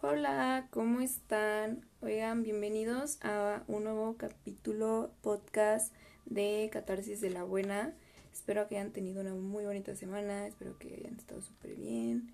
Hola, 0.00 0.68
¿cómo 0.70 1.00
están? 1.00 1.84
Oigan, 2.02 2.44
bienvenidos 2.44 3.18
a 3.20 3.64
un 3.66 3.82
nuevo 3.82 4.16
capítulo 4.16 5.10
podcast 5.22 5.92
de 6.24 6.70
Catarsis 6.72 7.20
de 7.20 7.30
la 7.30 7.42
Buena. 7.42 7.96
Espero 8.32 8.68
que 8.68 8.76
hayan 8.76 8.92
tenido 8.92 9.22
una 9.22 9.34
muy 9.34 9.64
bonita 9.64 9.96
semana, 9.96 10.46
espero 10.46 10.78
que 10.78 10.94
hayan 10.94 11.16
estado 11.16 11.42
súper 11.42 11.74
bien 11.74 12.32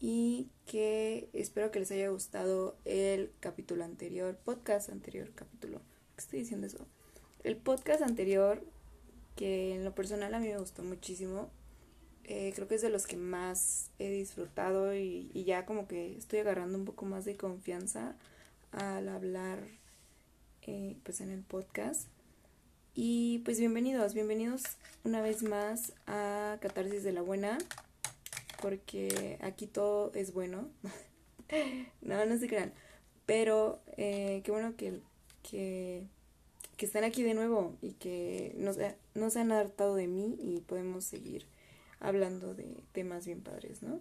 y 0.00 0.48
que 0.64 1.28
espero 1.34 1.70
que 1.70 1.80
les 1.80 1.90
haya 1.90 2.08
gustado 2.08 2.78
el 2.86 3.30
capítulo 3.40 3.84
anterior, 3.84 4.34
podcast 4.42 4.88
anterior, 4.88 5.32
capítulo. 5.34 5.82
¿Qué 6.16 6.22
estoy 6.22 6.38
diciendo 6.38 6.66
eso? 6.66 6.86
El 7.44 7.58
podcast 7.58 8.00
anterior, 8.00 8.64
que 9.36 9.74
en 9.74 9.84
lo 9.84 9.94
personal 9.94 10.32
a 10.32 10.40
mí 10.40 10.48
me 10.48 10.56
gustó 10.56 10.82
muchísimo. 10.82 11.50
Eh, 12.24 12.52
creo 12.54 12.68
que 12.68 12.76
es 12.76 12.82
de 12.82 12.90
los 12.90 13.06
que 13.06 13.16
más 13.16 13.90
he 13.98 14.10
disfrutado 14.10 14.94
y, 14.94 15.30
ya 15.44 15.66
como 15.66 15.88
que 15.88 16.16
estoy 16.16 16.38
agarrando 16.38 16.78
un 16.78 16.84
poco 16.84 17.04
más 17.04 17.24
de 17.24 17.36
confianza 17.36 18.14
al 18.70 19.08
hablar 19.08 19.58
eh, 20.62 20.96
pues 21.02 21.20
en 21.20 21.30
el 21.30 21.42
podcast. 21.42 22.08
Y 22.94 23.38
pues 23.40 23.58
bienvenidos, 23.58 24.14
bienvenidos 24.14 24.62
una 25.02 25.20
vez 25.20 25.42
más 25.42 25.94
a 26.06 26.58
Catarsis 26.60 27.02
de 27.02 27.12
la 27.12 27.22
Buena, 27.22 27.58
porque 28.60 29.38
aquí 29.40 29.66
todo 29.66 30.12
es 30.14 30.32
bueno. 30.32 30.68
no, 32.02 32.24
no 32.24 32.38
se 32.38 32.48
crean. 32.48 32.72
Pero 33.26 33.80
eh, 33.96 34.42
qué 34.44 34.50
bueno 34.52 34.76
que, 34.76 35.00
que, 35.42 36.04
que, 36.76 36.86
están 36.86 37.04
aquí 37.04 37.22
de 37.22 37.34
nuevo 37.34 37.76
y 37.80 37.92
que 37.92 38.54
no, 38.58 38.72
no 39.14 39.30
se 39.30 39.40
han 39.40 39.52
hartado 39.52 39.94
de 39.94 40.06
mí 40.06 40.36
y 40.40 40.60
podemos 40.60 41.04
seguir 41.04 41.46
hablando 42.02 42.54
de 42.54 42.82
temas 42.92 43.26
bien 43.26 43.40
padres, 43.40 43.82
¿no? 43.82 44.00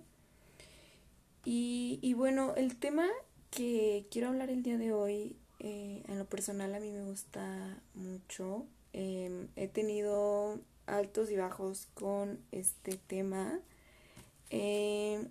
Y, 1.45 1.99
y 2.01 2.13
bueno, 2.13 2.53
el 2.55 2.75
tema 2.77 3.07
que 3.49 4.05
quiero 4.11 4.29
hablar 4.29 4.49
el 4.49 4.63
día 4.63 4.77
de 4.77 4.91
hoy, 4.91 5.35
eh, 5.59 6.03
en 6.07 6.17
lo 6.17 6.25
personal 6.25 6.73
a 6.73 6.79
mí 6.79 6.91
me 6.91 7.03
gusta 7.03 7.79
mucho. 7.93 8.65
Eh, 8.93 9.47
he 9.55 9.67
tenido 9.67 10.59
altos 10.87 11.29
y 11.29 11.35
bajos 11.35 11.87
con 11.93 12.39
este 12.51 12.97
tema. 13.07 13.59
Eh, 14.49 15.23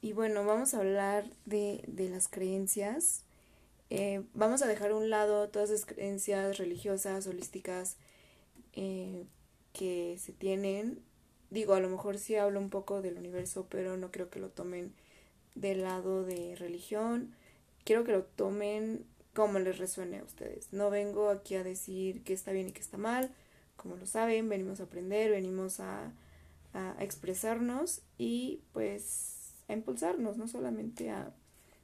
y 0.00 0.12
bueno, 0.12 0.44
vamos 0.44 0.74
a 0.74 0.78
hablar 0.78 1.26
de, 1.44 1.84
de 1.86 2.08
las 2.08 2.28
creencias. 2.28 3.22
Eh, 3.90 4.22
vamos 4.34 4.62
a 4.62 4.66
dejar 4.66 4.90
a 4.90 4.96
un 4.96 5.10
lado 5.10 5.48
todas 5.48 5.70
las 5.70 5.84
creencias 5.86 6.58
religiosas, 6.58 7.26
holísticas 7.26 7.96
que 8.72 10.18
se 10.18 10.32
tienen 10.32 10.98
digo, 11.50 11.74
a 11.74 11.80
lo 11.80 11.88
mejor 11.88 12.18
sí 12.18 12.36
hablo 12.36 12.60
un 12.60 12.70
poco 12.70 13.02
del 13.02 13.18
universo, 13.18 13.66
pero 13.68 13.96
no 13.96 14.10
creo 14.10 14.30
que 14.30 14.40
lo 14.40 14.50
tomen 14.50 14.92
del 15.54 15.82
lado 15.82 16.24
de 16.24 16.56
religión. 16.56 17.34
Quiero 17.84 18.04
que 18.04 18.12
lo 18.12 18.24
tomen 18.24 19.04
como 19.34 19.58
les 19.58 19.78
resuene 19.78 20.20
a 20.20 20.24
ustedes. 20.24 20.72
No 20.72 20.90
vengo 20.90 21.28
aquí 21.28 21.56
a 21.56 21.64
decir 21.64 22.22
que 22.22 22.32
está 22.32 22.52
bien 22.52 22.68
y 22.68 22.72
que 22.72 22.80
está 22.80 22.96
mal. 22.96 23.30
Como 23.76 23.96
lo 23.96 24.06
saben, 24.06 24.48
venimos 24.48 24.80
a 24.80 24.84
aprender, 24.84 25.30
venimos 25.30 25.80
a, 25.80 26.12
a 26.72 26.96
expresarnos 27.00 28.02
y 28.18 28.60
pues 28.72 29.54
a 29.68 29.72
impulsarnos, 29.72 30.36
no 30.36 30.48
solamente 30.48 31.10
a 31.10 31.32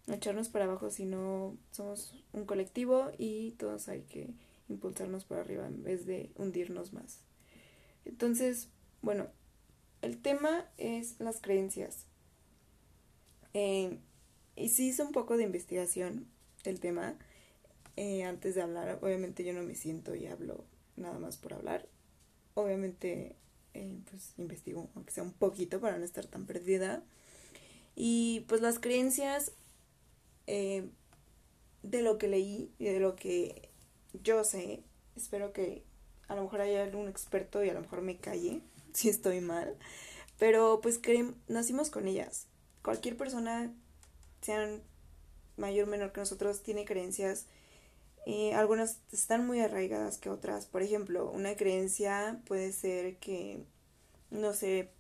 echarnos 0.09 0.49
para 0.49 0.65
abajo, 0.65 0.91
sino 0.91 1.57
somos 1.71 2.15
un 2.33 2.45
colectivo 2.45 3.11
y 3.19 3.53
todos 3.53 3.89
hay 3.89 4.03
que 4.03 4.31
impulsarnos 4.69 5.25
para 5.25 5.41
arriba 5.43 5.67
en 5.67 5.83
vez 5.83 6.07
de 6.07 6.31
hundirnos 6.37 6.93
más. 6.93 7.21
Entonces, 8.05 8.69
bueno, 9.03 9.29
el 10.03 10.21
tema 10.21 10.69
es 10.79 11.19
las 11.19 11.41
creencias. 11.41 12.07
Eh, 13.55 13.99
y 14.57 14.69
sí 14.69 14.89
hice 14.89 15.03
un 15.03 15.13
poco 15.13 15.37
de 15.37 15.45
investigación 15.45 16.27
del 16.65 16.81
tema 16.81 17.17
eh, 17.97 18.25
antes 18.25 18.55
de 18.55 18.63
hablar. 18.63 18.99
Obviamente 19.03 19.45
yo 19.45 19.53
no 19.53 19.63
me 19.63 19.75
siento 19.75 20.15
y 20.15 20.27
hablo 20.27 20.65
nada 20.97 21.19
más 21.19 21.37
por 21.37 21.55
hablar. 21.55 21.87
Obviamente 22.55 23.37
eh, 23.75 23.99
pues 24.11 24.35
investigo, 24.39 24.89
aunque 24.95 25.13
sea 25.13 25.23
un 25.23 25.33
poquito 25.33 25.81
para 25.81 25.99
no 25.99 26.05
estar 26.05 26.27
tan 26.27 26.47
perdida. 26.47 27.03
Y 27.95 28.45
pues 28.49 28.61
las 28.61 28.79
creencias 28.79 29.53
de 30.47 32.03
lo 32.03 32.19
que 32.19 32.27
leí 32.27 32.73
y 32.81 32.87
de 32.87 32.99
lo 32.99 33.15
que 33.15 33.69
yo 34.25 34.43
sé, 34.43 34.83
espero 35.15 35.53
que 35.53 35.85
a 36.27 36.35
lo 36.35 36.43
mejor 36.43 36.61
haya 36.61 36.83
algún 36.83 37.09
experto 37.09 37.63
y 37.63 37.69
a 37.69 37.75
lo 37.75 37.83
mejor 37.83 38.03
me 38.03 38.17
calle 38.17 38.63
si 38.95 39.09
estoy 39.09 39.41
mal, 39.41 39.77
pero 40.39 40.81
pues 40.81 41.01
nacimos 41.49 41.91
con 41.91 42.09
ellas. 42.09 42.47
Cualquier 42.83 43.17
persona, 43.17 43.73
sean 44.41 44.83
mayor 45.57 45.87
o 45.87 45.91
menor 45.91 46.13
que 46.13 46.21
nosotros, 46.21 46.63
tiene 46.63 46.85
creencias. 46.85 47.47
Eh, 48.27 48.55
algunas 48.55 48.99
están 49.13 49.47
muy 49.47 49.61
arraigadas 49.61 50.19
que 50.19 50.31
otras. 50.31 50.67
Por 50.67 50.83
ejemplo, 50.83 51.31
una 51.31 51.57
creencia 51.57 52.41
puede 52.47 52.73
ser 52.73 53.17
que, 53.19 53.63
no 54.31 54.53
sé, 54.53 54.91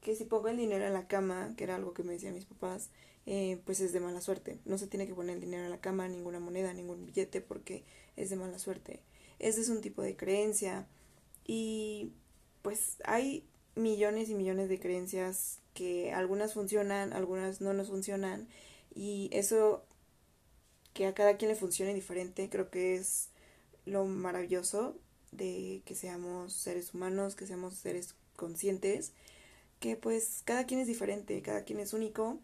que 0.00 0.14
si 0.14 0.24
pongo 0.24 0.48
el 0.48 0.56
dinero 0.56 0.86
en 0.86 0.94
la 0.94 1.08
cama, 1.08 1.54
que 1.56 1.64
era 1.64 1.76
algo 1.76 1.92
que 1.92 2.02
me 2.02 2.12
decían 2.12 2.34
mis 2.34 2.44
papás, 2.46 2.90
eh, 3.26 3.60
pues 3.64 3.80
es 3.80 3.92
de 3.92 4.00
mala 4.00 4.20
suerte. 4.20 4.60
No 4.64 4.78
se 4.78 4.86
tiene 4.86 5.06
que 5.06 5.14
poner 5.14 5.34
el 5.34 5.40
dinero 5.40 5.64
en 5.64 5.70
la 5.70 5.80
cama, 5.80 6.08
ninguna 6.08 6.40
moneda, 6.40 6.72
ningún 6.72 7.04
billete, 7.04 7.40
porque 7.40 7.84
es 8.16 8.30
de 8.30 8.36
mala 8.36 8.58
suerte. 8.58 9.00
Ese 9.38 9.60
es 9.60 9.68
un 9.68 9.80
tipo 9.80 10.02
de 10.02 10.16
creencia. 10.16 10.86
Y 11.44 12.12
pues 12.66 12.96
hay 13.04 13.44
millones 13.76 14.28
y 14.28 14.34
millones 14.34 14.68
de 14.68 14.80
creencias 14.80 15.60
que 15.72 16.12
algunas 16.12 16.52
funcionan, 16.52 17.12
algunas 17.12 17.60
no 17.60 17.72
nos 17.74 17.86
funcionan 17.86 18.48
y 18.92 19.30
eso 19.30 19.84
que 20.92 21.06
a 21.06 21.14
cada 21.14 21.36
quien 21.36 21.52
le 21.52 21.56
funcione 21.56 21.94
diferente 21.94 22.50
creo 22.50 22.68
que 22.68 22.96
es 22.96 23.28
lo 23.84 24.04
maravilloso 24.04 24.96
de 25.30 25.82
que 25.84 25.94
seamos 25.94 26.54
seres 26.54 26.92
humanos, 26.92 27.36
que 27.36 27.46
seamos 27.46 27.74
seres 27.74 28.16
conscientes, 28.34 29.12
que 29.78 29.94
pues 29.94 30.42
cada 30.44 30.66
quien 30.66 30.80
es 30.80 30.88
diferente, 30.88 31.40
cada 31.42 31.62
quien 31.62 31.78
es 31.78 31.92
único 31.92 32.40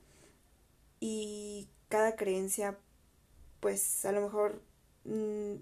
y 1.01 1.67
cada 1.89 2.15
creencia 2.15 2.79
pues 3.59 4.05
a 4.05 4.13
lo 4.13 4.21
mejor 4.21 4.63
mm, 5.05 5.55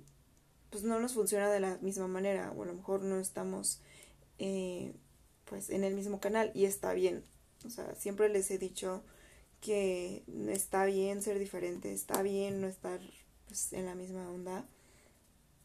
pues 0.68 0.84
no 0.84 1.00
nos 1.00 1.14
funciona 1.14 1.48
de 1.48 1.60
la 1.60 1.78
misma 1.78 2.08
manera 2.08 2.52
o 2.54 2.62
a 2.62 2.66
lo 2.66 2.74
mejor 2.74 3.00
no 3.04 3.18
estamos 3.18 3.80
eh, 4.40 4.94
pues 5.44 5.70
en 5.70 5.84
el 5.84 5.94
mismo 5.94 6.18
canal 6.18 6.50
y 6.54 6.64
está 6.64 6.94
bien. 6.94 7.24
O 7.66 7.70
sea, 7.70 7.94
siempre 7.94 8.28
les 8.30 8.50
he 8.50 8.58
dicho 8.58 9.04
que 9.60 10.24
está 10.48 10.86
bien 10.86 11.22
ser 11.22 11.38
diferente, 11.38 11.92
está 11.92 12.22
bien 12.22 12.60
no 12.62 12.66
estar 12.66 13.00
pues, 13.46 13.72
en 13.74 13.86
la 13.86 13.94
misma 13.94 14.28
onda. 14.30 14.66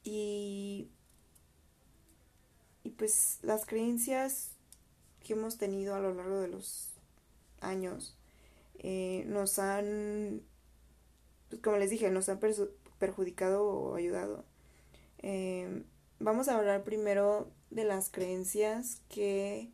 Y, 0.03 0.90
y 2.84 2.90
pues 2.91 3.40
las 3.41 3.66
creencias 3.66 4.52
que 5.24 5.34
hemos 5.34 5.57
tenido 5.57 5.96
a 5.96 6.00
lo 6.00 6.13
largo 6.13 6.40
de 6.42 6.50
los 6.50 6.90
años 7.62 8.16
eh, 8.80 9.24
nos 9.28 9.57
han, 9.57 10.42
pues 11.50 11.62
como 11.62 11.78
les 11.78 11.90
dije, 11.90 12.12
nos 12.12 12.28
han 12.28 12.40
perjudicado 13.00 13.66
o 13.66 13.96
ayudado. 13.96 14.44
Eh, 15.19 15.84
vamos 16.19 16.50
a 16.50 16.57
hablar 16.57 16.84
primero 16.84 17.50
de 17.75 17.84
las 17.84 18.09
creencias 18.09 19.02
que 19.09 19.69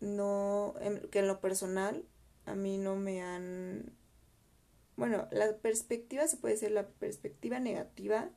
no, 0.00 0.74
que 1.10 1.18
en 1.18 1.28
lo 1.28 1.40
personal 1.40 2.06
a 2.46 2.54
mí 2.54 2.78
no 2.78 2.96
me 2.96 3.22
han, 3.22 3.92
bueno, 4.96 5.28
la 5.30 5.54
perspectiva 5.58 6.26
se 6.26 6.38
puede 6.38 6.56
ser 6.56 6.72
la 6.72 6.88
perspectiva 6.88 7.60
negativa 7.60 8.30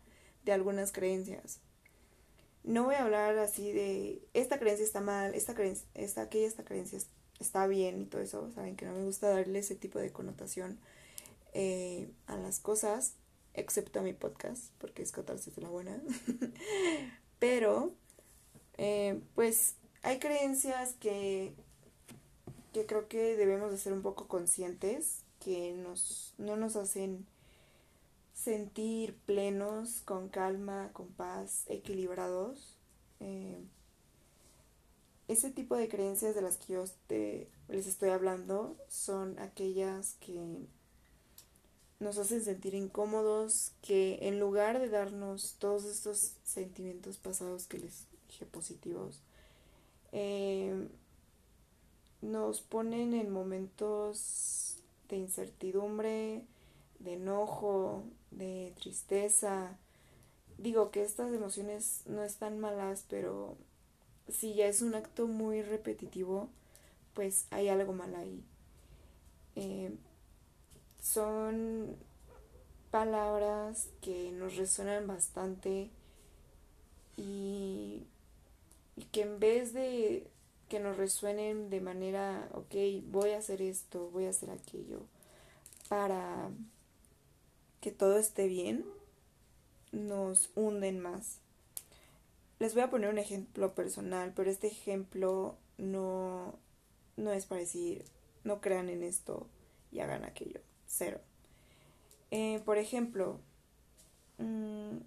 de 0.43 0.51
algunas 0.51 0.91
creencias. 0.91 1.61
No 2.65 2.83
voy 2.83 2.95
a 2.95 3.03
hablar 3.03 3.37
así 3.37 3.71
de 3.71 4.21
esta 4.33 4.59
creencia 4.59 4.85
está 4.85 4.99
mal, 4.99 5.33
esta 5.35 5.55
creencia, 5.55 5.87
esta, 5.93 6.23
aquella, 6.23 6.47
esta 6.47 6.65
creencia 6.65 6.99
está 7.39 7.65
bien 7.65 8.01
y 8.01 8.05
todo 8.05 8.21
eso. 8.21 8.51
Saben 8.51 8.75
que 8.75 8.85
no 8.85 8.93
me 8.93 9.05
gusta 9.05 9.29
darle 9.29 9.59
ese 9.59 9.75
tipo 9.75 9.99
de 9.99 10.11
connotación 10.11 10.79
eh, 11.53 12.11
a 12.27 12.35
las 12.35 12.59
cosas, 12.59 13.15
excepto 13.53 13.99
a 13.99 14.03
mi 14.03 14.13
podcast, 14.13 14.65
porque 14.79 15.01
es 15.01 15.13
catarsis 15.13 15.55
de 15.55 15.61
la 15.61 15.69
buena. 15.69 16.01
Pero 17.39 17.95
eh, 18.77 19.21
pues 19.35 19.75
hay 20.01 20.19
creencias 20.19 20.93
que, 20.93 21.53
que 22.73 22.85
creo 22.85 23.07
que 23.07 23.35
debemos 23.35 23.71
de 23.71 23.77
ser 23.77 23.93
un 23.93 24.01
poco 24.01 24.27
conscientes, 24.27 25.23
que 25.39 25.73
nos, 25.73 26.33
no 26.37 26.55
nos 26.55 26.75
hacen 26.75 27.25
sentir 28.33 29.15
plenos, 29.25 30.01
con 30.01 30.29
calma, 30.29 30.89
con 30.93 31.07
paz, 31.07 31.63
equilibrados. 31.67 32.77
Eh, 33.19 33.63
ese 35.27 35.51
tipo 35.51 35.75
de 35.75 35.87
creencias 35.87 36.35
de 36.35 36.41
las 36.41 36.57
que 36.57 36.73
yo 36.73 36.83
les 37.69 37.87
estoy 37.87 38.09
hablando 38.09 38.75
son 38.89 39.39
aquellas 39.39 40.15
que 40.19 40.67
nos 41.99 42.17
hacen 42.17 42.43
sentir 42.43 42.73
incómodos, 42.73 43.71
que 43.81 44.19
en 44.23 44.39
lugar 44.39 44.79
de 44.79 44.89
darnos 44.89 45.55
todos 45.59 45.85
estos 45.85 46.33
sentimientos 46.43 47.17
pasados 47.17 47.67
que 47.67 47.79
les 47.79 48.05
positivos, 48.51 49.21
eh, 50.11 50.87
nos 52.21 52.61
ponen 52.61 53.13
en 53.13 53.31
momentos 53.31 54.77
de 55.09 55.17
incertidumbre, 55.17 56.43
de 56.99 57.13
enojo, 57.13 58.03
de 58.31 58.73
tristeza. 58.79 59.77
Digo 60.57 60.91
que 60.91 61.03
estas 61.03 61.33
emociones 61.33 62.03
no 62.05 62.23
están 62.23 62.59
malas, 62.59 63.05
pero 63.09 63.57
si 64.29 64.53
ya 64.53 64.67
es 64.67 64.81
un 64.81 64.95
acto 64.95 65.27
muy 65.27 65.61
repetitivo, 65.61 66.49
pues 67.13 67.47
hay 67.51 67.69
algo 67.69 67.93
mal 67.93 68.15
ahí. 68.15 68.43
Eh, 69.55 69.93
son 71.01 71.95
palabras 72.91 73.89
que 74.01 74.31
nos 74.31 74.55
resuenan 74.55 75.07
bastante 75.07 75.89
y, 77.17 78.03
y 78.95 79.05
que 79.05 79.21
en 79.21 79.39
vez 79.39 79.73
de 79.73 80.27
que 80.69 80.79
nos 80.79 80.97
resuenen 80.97 81.69
de 81.69 81.81
manera, 81.81 82.49
ok, 82.53 82.75
voy 83.05 83.31
a 83.31 83.37
hacer 83.37 83.61
esto, 83.61 84.09
voy 84.11 84.25
a 84.25 84.29
hacer 84.29 84.49
aquello, 84.49 85.01
para 85.87 86.49
que 87.81 87.91
todo 87.91 88.17
esté 88.17 88.47
bien, 88.47 88.85
nos 89.91 90.49
hunden 90.55 90.99
más. 90.99 91.39
Les 92.59 92.73
voy 92.73 92.83
a 92.83 92.89
poner 92.89 93.09
un 93.09 93.19
ejemplo 93.19 93.75
personal, 93.75 94.33
pero 94.35 94.49
este 94.49 94.67
ejemplo 94.67 95.57
no, 95.77 96.57
no 97.17 97.31
es 97.33 97.45
para 97.45 97.61
decir, 97.61 98.05
no 98.43 98.61
crean 98.61 98.89
en 98.89 99.03
esto 99.03 99.47
y 99.91 99.99
hagan 99.99 100.23
aquello. 100.23 100.61
Cero. 100.87 101.19
Eh, 102.31 102.61
por 102.65 102.77
ejemplo, 102.77 103.39
mm, 104.37 104.97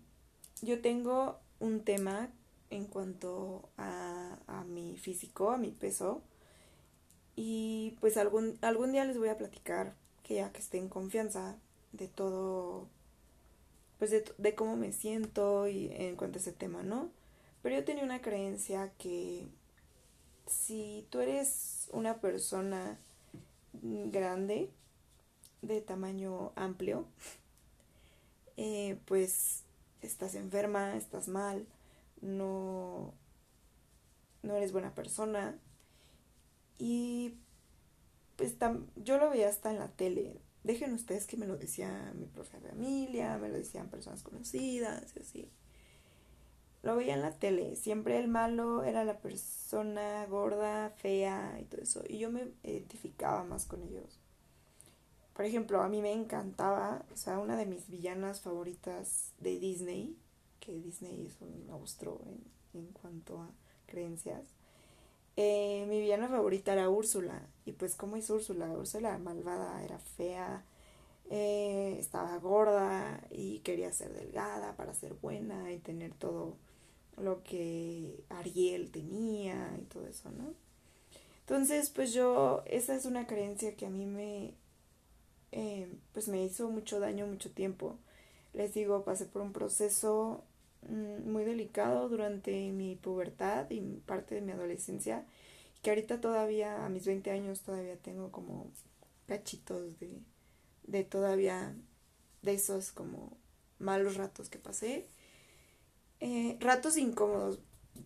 yo 0.63 0.81
tengo 0.81 1.39
un 1.59 1.81
tema 1.81 2.31
en 2.71 2.87
cuanto 2.87 3.69
a, 3.77 4.39
a, 4.47 4.65
mi 4.65 4.97
físico, 4.97 5.51
a 5.51 5.59
mi 5.59 5.71
peso. 5.71 6.23
Y 7.37 7.97
pues 8.01 8.17
algún, 8.17 8.59
algún 8.63 8.93
día 8.93 9.05
les 9.05 9.19
voy 9.19 9.29
a 9.29 9.39
platicar, 9.39 9.95
que 10.23 10.37
ya 10.37 10.53
que 10.53 10.59
esté 10.59 10.79
en 10.79 10.89
confianza, 10.89 11.57
de 11.93 12.09
todo, 12.09 12.89
pues 13.99 14.11
de, 14.11 14.25
de 14.39 14.55
cómo 14.55 14.77
me 14.77 14.93
siento 14.93 15.69
y 15.69 15.91
en 15.93 16.17
cuanto 16.17 16.39
a 16.39 16.41
ese 16.41 16.53
tema, 16.53 16.83
¿no? 16.83 17.11
Pero 17.63 17.77
yo 17.77 17.85
tenía 17.85 18.05
una 18.05 18.23
creencia 18.23 18.93
que 18.99 19.47
si 20.47 21.07
tú 21.11 21.21
eres 21.21 21.89
una 21.93 22.21
persona 22.21 22.99
grande, 23.83 24.71
de 25.63 25.81
tamaño 25.81 26.53
amplio, 26.55 27.07
eh, 28.57 28.99
pues 29.07 29.63
estás 30.03 30.35
enferma, 30.35 30.97
estás 30.97 31.29
mal, 31.29 31.67
no, 32.27 33.15
no 34.43 34.57
eres 34.57 34.73
buena 34.73 34.95
persona. 34.95 35.59
Y 36.79 37.39
pues 38.37 38.57
yo 38.97 39.19
lo 39.19 39.31
veía 39.31 39.49
hasta 39.49 39.71
en 39.71 39.79
la 39.79 39.89
tele. 39.89 40.41
Dejen 40.65 40.93
ustedes 40.93 41.27
que 41.27 41.37
me 41.37 41.47
lo 41.47 41.57
decía 41.57 42.13
mi 42.17 42.27
propia 42.27 42.61
familia, 42.61 43.39
me 43.39 43.49
lo 43.49 43.55
decían 43.55 43.89
personas 43.89 44.23
conocidas 44.23 45.15
y 45.17 45.21
así. 45.21 45.51
Lo 46.83 46.97
veía 46.97 47.15
en 47.15 47.23
la 47.23 47.33
tele. 47.33 47.77
Siempre 47.77 48.19
el 48.19 48.29
malo 48.29 48.85
era 48.85 49.05
la 49.05 49.19
persona 49.21 50.27
gorda, 50.27 50.91
fea 50.91 51.59
y 51.61 51.65
todo 51.65 51.81
eso. 51.81 52.03
Y 52.09 52.19
yo 52.19 52.31
me 52.31 52.49
identificaba 52.63 53.45
más 53.45 53.65
con 53.65 53.83
ellos. 53.83 54.21
Por 55.35 55.45
ejemplo, 55.45 55.83
a 55.83 55.89
mí 55.89 56.01
me 56.01 56.13
encantaba, 56.13 57.05
o 57.13 57.17
sea, 57.17 57.39
una 57.39 57.57
de 57.57 57.67
mis 57.67 57.89
villanas 57.89 58.41
favoritas 58.41 59.33
de 59.39 59.59
Disney, 59.59 60.17
que 60.67 60.73
Disney 60.73 61.27
es 61.27 61.41
un 61.41 61.67
monstruo 61.69 62.21
en, 62.27 62.81
en 62.81 62.87
cuanto 62.89 63.41
a 63.41 63.49
creencias. 63.87 64.43
Eh, 65.37 65.87
mi 65.89 66.01
villana 66.01 66.29
favorita 66.29 66.73
era 66.73 66.91
Úrsula. 66.91 67.41
Y 67.65 67.73
pues, 67.73 67.95
¿cómo 67.95 68.17
es 68.17 68.29
Úrsula? 68.29 68.67
Úrsula 68.73 69.17
malvada, 69.19 69.85
era 69.85 69.99
fea, 69.99 70.65
eh, 71.31 71.97
estaba 71.99 72.37
gorda 72.39 73.21
y 73.31 73.61
quería 73.61 73.93
ser 73.93 74.13
delgada 74.13 74.77
para 74.77 74.93
ser 74.95 75.15
buena 75.15 75.73
y 75.73 75.79
tener 75.79 76.13
todo 76.15 76.57
lo 77.17 77.43
que 77.43 78.25
Ariel 78.29 78.91
tenía 78.91 79.77
y 79.81 79.85
todo 79.85 80.07
eso, 80.07 80.31
¿no? 80.31 80.55
Entonces, 81.41 81.91
pues 81.91 82.13
yo, 82.13 82.63
esa 82.67 82.97
es 82.97 83.07
una 83.07 83.27
creencia 83.27 83.77
que 83.77 83.87
a 83.87 83.91
mí 83.91 84.07
me, 84.07 84.55
eh, 85.53 85.89
pues 86.13 86.29
me 86.29 86.43
hizo 86.45 86.69
mucho 86.71 86.99
daño 86.99 87.27
mucho 87.27 87.51
tiempo. 87.53 87.97
Les 88.53 88.75
digo, 88.75 89.05
pasé 89.05 89.27
por 89.27 89.43
un 89.43 89.53
proceso 89.53 90.43
muy 90.89 91.45
delicado 91.45 92.09
durante 92.09 92.71
mi 92.73 92.97
pubertad 92.97 93.71
y 93.71 93.81
parte 94.07 94.37
de 94.37 94.41
mi 94.41 94.53
adolescencia, 94.53 95.25
que 95.83 95.91
ahorita 95.91 96.21
todavía, 96.21 96.85
a 96.85 96.89
mis 96.89 97.07
20 97.07 97.31
años, 97.31 97.61
todavía 97.63 97.97
tengo 97.97 98.31
como 98.31 98.71
cachitos 99.27 99.99
de, 99.99 100.21
de 100.85 101.05
todavía 101.05 101.75
de 102.43 102.55
esos 102.55 102.93
como 102.93 103.37
malos 103.79 104.17
ratos 104.17 104.49
que 104.49 104.59
pasé. 104.59 105.07
Eh, 106.21 106.57
ratos 106.61 106.97
incómodos. 106.97 107.61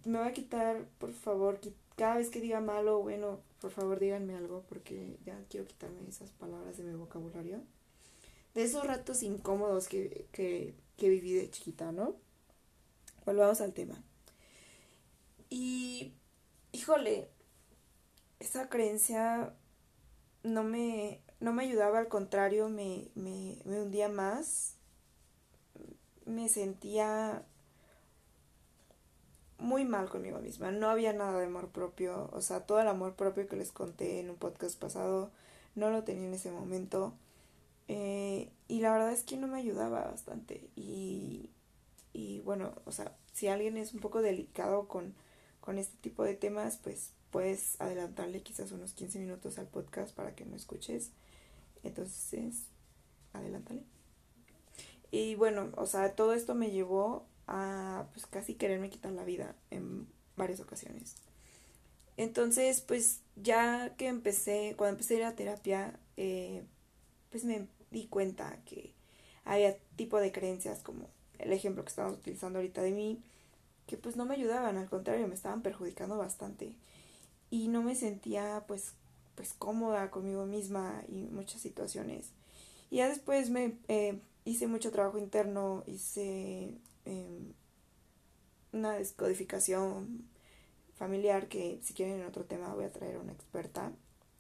Me 0.05 0.19
voy 0.19 0.29
a 0.29 0.33
quitar, 0.33 0.87
por 0.99 1.13
favor, 1.13 1.61
cada 1.97 2.17
vez 2.17 2.31
que 2.31 2.41
diga 2.41 2.61
malo 2.61 3.01
bueno, 3.01 3.41
por 3.61 3.71
favor 3.71 4.01
díganme 4.01 4.35
algo 4.35 4.65
porque 4.69 5.19
ya 5.25 5.39
quiero 5.49 5.67
quitarme 5.67 6.09
esas 6.09 6.31
palabras 6.31 6.77
de 6.77 6.85
mi 6.85 6.95
vocabulario. 6.95 7.61
De 8.55 8.65
esos 8.65 8.85
ratos 8.85 9.23
incómodos 9.23 9.87
que, 9.87 10.27
que, 10.33 10.75
que 10.97 11.09
viví 11.09 11.35
de 11.35 11.51
chiquita, 11.51 11.93
¿no? 11.93 12.17
Volvamos 13.25 13.61
al 13.61 13.73
tema. 13.73 14.03
Y, 15.49 16.15
híjole, 16.73 17.29
esa 18.39 18.69
creencia 18.69 19.53
no 20.43 20.63
me, 20.63 21.21
no 21.41 21.53
me 21.53 21.65
ayudaba, 21.65 21.99
al 21.99 22.09
contrario, 22.09 22.69
me, 22.69 23.09
me, 23.15 23.59
me 23.65 23.83
hundía 23.83 24.09
más. 24.09 24.75
Me 26.25 26.49
sentía 26.49 27.45
muy 29.61 29.85
mal 29.85 30.09
conmigo 30.09 30.39
misma. 30.41 30.71
No 30.71 30.89
había 30.89 31.13
nada 31.13 31.39
de 31.39 31.47
amor 31.47 31.69
propio. 31.69 32.31
O 32.33 32.41
sea, 32.41 32.67
todo 32.67 32.81
el 32.81 32.89
amor 32.89 33.15
propio 33.15 33.47
que 33.47 33.57
les 33.57 33.73
conté 33.73 34.21
en 34.21 34.31
un 34.31 34.37
podcast 34.37 34.79
pasado 34.79 35.31
no 35.75 35.91
lo 35.91 36.05
tenía 36.05 36.27
en 36.27 36.35
ese 36.35 36.51
momento. 36.51 37.15
Eh, 37.89 38.51
y 38.69 38.81
la 38.81 38.93
verdad 38.93 39.13
es 39.13 39.23
que 39.23 39.37
no 39.37 39.47
me 39.47 39.59
ayudaba 39.59 40.05
bastante. 40.05 40.69
Y, 40.77 41.51
y 42.13 42.41
bueno, 42.41 42.75
o 42.85 42.93
sea, 42.93 43.17
si 43.33 43.49
alguien 43.49 43.77
es 43.77 43.95
un 43.95 44.01
poco 44.01 44.23
delicado 44.23 44.89
con, 44.89 45.15
con 45.61 45.79
este 45.79 45.97
tipo 45.99 46.25
de 46.25 46.35
temas, 46.35 46.79
pues 46.83 47.13
puedes 47.31 47.81
adelantarle 47.81 48.43
quizás 48.43 48.73
unos 48.73 48.93
15 48.93 49.19
minutos 49.19 49.59
al 49.59 49.67
podcast 49.67 50.15
para 50.15 50.35
que 50.35 50.45
no 50.45 50.57
escuches. 50.57 51.13
Entonces, 51.83 52.65
adelántale. 53.33 53.83
Y 55.11 55.35
bueno, 55.35 55.71
o 55.77 55.87
sea, 55.87 56.15
todo 56.15 56.35
esto 56.35 56.55
me 56.55 56.71
llevó 56.71 57.27
a 57.47 58.07
pues 58.13 58.27
casi 58.27 58.55
quererme 58.55 58.91
quitar 58.91 59.13
la 59.13 59.25
vida 59.25 59.57
en 59.71 60.07
varias 60.37 60.61
ocasiones. 60.61 61.17
Entonces, 62.17 62.81
pues 62.81 63.23
ya 63.37 63.95
que 63.97 64.07
empecé, 64.07 64.75
cuando 64.77 64.95
empecé 64.95 65.15
a 65.15 65.19
ir 65.19 65.25
a 65.25 65.35
terapia, 65.35 65.99
eh, 66.17 66.65
pues 67.31 67.45
me 67.45 67.67
di 67.91 68.07
cuenta 68.07 68.61
que 68.67 68.93
había 69.45 69.77
tipo 69.97 70.19
de 70.19 70.33
creencias 70.33 70.83
como 70.83 71.09
el 71.43 71.53
ejemplo 71.53 71.85
que 71.85 71.91
estamos 71.91 72.15
utilizando 72.15 72.59
ahorita 72.59 72.83
de 72.83 72.93
mí, 72.93 73.23
que 73.87 73.97
pues 73.97 74.17
no 74.17 74.25
me 74.25 74.35
ayudaban, 74.35 74.77
al 74.77 74.89
contrario, 74.89 75.27
me 75.29 75.35
estaban 75.35 75.63
perjudicando 75.63 76.17
bastante. 76.17 76.75
Y 77.51 77.69
no 77.69 77.83
me 77.83 77.95
sentía 77.95 78.65
pues, 78.69 78.95
pues 79.35 79.55
cómoda 79.55 80.11
conmigo 80.11 80.47
misma 80.47 81.03
y 81.09 81.29
muchas 81.33 81.61
situaciones. 81.61 82.31
Y 82.91 82.97
ya 82.97 83.09
después 83.09 83.51
me 83.51 83.77
eh, 83.89 84.21
hice 84.45 84.67
mucho 84.67 84.91
trabajo 84.93 85.19
interno, 85.19 85.83
hice 85.87 86.79
Em, 87.05 87.55
una 88.73 88.93
descodificación 88.95 90.29
familiar 90.95 91.49
que 91.49 91.81
si 91.83 91.95
quieren 91.95 92.21
en 92.21 92.27
otro 92.27 92.45
tema 92.45 92.75
voy 92.75 92.85
a 92.85 92.93
traer 92.93 93.17
a 93.17 93.21
una 93.21 93.33
experta 93.33 93.93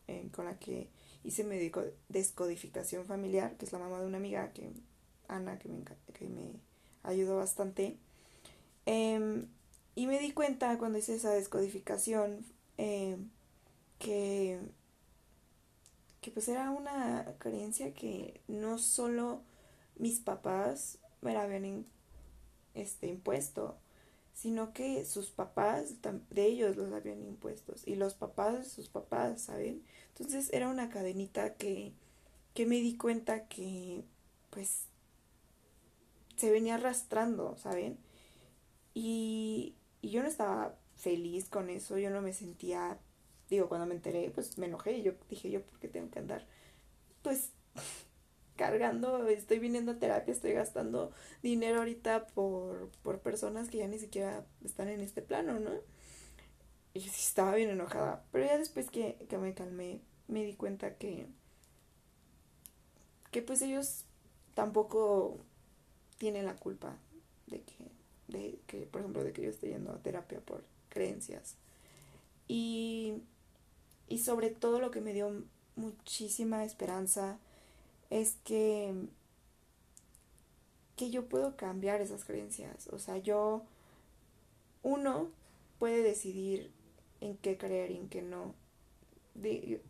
eh, 0.07 0.29
con 0.33 0.45
la 0.45 0.59
que 0.59 0.89
hice 1.25 1.43
mi 1.43 1.73
descodificación 2.09 3.07
familiar, 3.07 3.57
que 3.57 3.65
es 3.65 3.73
la 3.73 3.79
mamá 3.79 4.01
de 4.01 4.07
una 4.07 4.19
amiga, 4.19 4.53
que 4.53 4.71
Ana, 5.27 5.59
que 5.59 5.69
me, 5.69 5.83
que 6.13 6.29
me 6.29 6.53
ayudó 7.03 7.37
bastante. 7.37 7.97
Em, 8.87 9.47
y 9.95 10.07
me 10.07 10.19
di 10.19 10.33
cuenta 10.33 10.79
cuando 10.79 10.99
hice 10.99 11.15
esa 11.15 11.31
descodificación 11.33 12.45
em, 12.77 13.29
que, 13.99 14.61
que 16.21 16.31
pues 16.31 16.49
era 16.49 16.71
una 16.71 17.35
creencia 17.39 17.93
que 17.95 18.41
no 18.49 18.79
solo 18.79 19.43
mis 19.97 20.21
papás 20.21 20.99
me 21.21 21.35
la 21.35 21.43
habían 21.43 21.85
este 22.75 23.09
impuesto, 23.09 23.77
sino 24.33 24.73
que 24.73 25.05
sus 25.05 25.31
papás 25.31 25.97
de 26.03 26.47
ellos 26.47 26.77
los 26.77 26.93
habían 26.93 27.23
impuestos 27.27 27.87
y 27.87 27.97
los 27.97 28.15
papás 28.15 28.59
de 28.59 28.65
sus 28.65 28.89
papás, 28.89 29.43
¿saben? 29.43 29.83
Entonces 30.17 30.51
era 30.53 30.69
una 30.69 30.89
cadenita 30.89 31.55
que, 31.55 31.93
que 32.55 32.67
me 32.67 32.77
di 32.77 32.97
cuenta 32.97 33.47
que 33.49 34.05
pues 34.51 34.85
se 36.41 36.51
venía 36.51 36.77
arrastrando, 36.77 37.57
¿saben? 37.59 37.99
Y, 38.95 39.77
y 40.03 40.11
yo 40.11 40.23
no 40.23 40.29
estaba 40.29 40.77
feliz 40.97 41.49
con 41.49 41.71
eso, 41.71 41.99
yo 41.99 42.11
no 42.11 42.23
me 42.23 42.33
sentía, 42.33 42.99
digo, 43.51 43.69
cuando 43.69 43.87
me 43.87 43.95
enteré, 43.95 44.31
pues 44.31 44.59
me 44.59 44.67
enojé 44.67 44.99
y 44.99 45.03
yo 45.03 45.13
dije, 45.29 45.51
yo, 45.51 45.63
¿por 45.63 45.79
qué 45.79 45.89
tengo 45.89 46.11
que 46.11 46.19
andar 46.19 46.47
pues 47.23 47.53
cargando, 48.57 49.27
estoy 49.29 49.59
viniendo 49.59 49.93
a 49.93 49.99
terapia, 49.99 50.33
estoy 50.33 50.53
gastando 50.53 51.13
dinero 51.43 51.79
ahorita 51.79 52.27
por, 52.29 52.91
por 53.03 53.21
personas 53.21 53.69
que 53.69 53.79
ya 53.79 53.89
ni 53.89 53.99
siquiera 53.99 54.45
están 54.65 54.89
en 54.89 55.01
este 55.01 55.23
plano, 55.23 55.59
¿no? 55.61 55.71
Y 56.93 57.01
sí 57.01 57.09
estaba 57.09 57.55
bien 57.55 57.71
enojada, 57.71 58.25
pero 58.33 58.47
ya 58.47 58.59
después 58.59 58.91
que, 58.91 59.17
que 59.29 59.39
me 59.39 59.55
calmé, 59.55 60.01
me 60.29 60.45
di 60.45 60.55
cuenta 60.55 60.97
que, 60.97 61.27
que 63.31 63.43
pues 63.43 63.63
ellos 63.63 64.05
tampoco 64.55 65.39
tienen 66.21 66.45
la 66.45 66.55
culpa 66.55 66.99
de 67.47 67.63
que, 67.63 67.89
de 68.29 68.59
que, 68.67 68.83
por 68.83 69.01
ejemplo, 69.01 69.25
de 69.25 69.33
que 69.33 69.41
yo 69.41 69.49
esté 69.49 69.69
yendo 69.69 69.91
a 69.91 70.03
terapia 70.03 70.39
por 70.41 70.63
creencias. 70.91 71.57
Y, 72.47 73.15
y 74.07 74.19
sobre 74.19 74.51
todo 74.51 74.81
lo 74.81 74.91
que 74.91 75.01
me 75.01 75.15
dio 75.15 75.45
muchísima 75.77 76.63
esperanza 76.63 77.39
es 78.11 78.37
que, 78.45 78.93
que 80.97 81.11
yo 81.11 81.25
puedo 81.27 81.57
cambiar 81.57 82.03
esas 82.03 82.27
creencias. 82.27 82.89
O 82.89 82.99
sea, 82.99 83.17
yo, 83.17 83.63
uno 84.83 85.31
puede 85.79 86.03
decidir 86.03 86.71
en 87.23 87.39
qué 87.39 87.57
creer 87.57 87.93
y 87.93 87.97
en 87.97 88.11
qué 88.11 88.21
no. 88.21 88.55
De, 89.35 89.81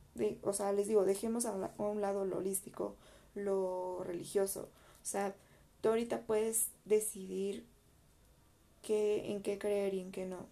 o 0.43 0.53
sea, 0.53 0.73
les 0.73 0.87
digo, 0.87 1.05
dejemos 1.05 1.45
a, 1.45 1.73
un 1.79 2.01
lado 2.01 2.25
lo 2.25 2.39
holístico, 2.39 2.95
lo 3.35 4.05
religioso. 4.05 4.69
O 5.03 5.07
sea, 5.07 5.35
tú 5.81 5.89
ahorita 5.89 6.23
puedes 6.23 6.69
decidir 6.85 7.65
qué, 8.83 9.33
en 9.33 9.43
qué 9.43 9.59
creer 9.59 9.95
y 9.95 10.01
en 10.01 10.13
qué 10.13 10.27
no. 10.27 10.49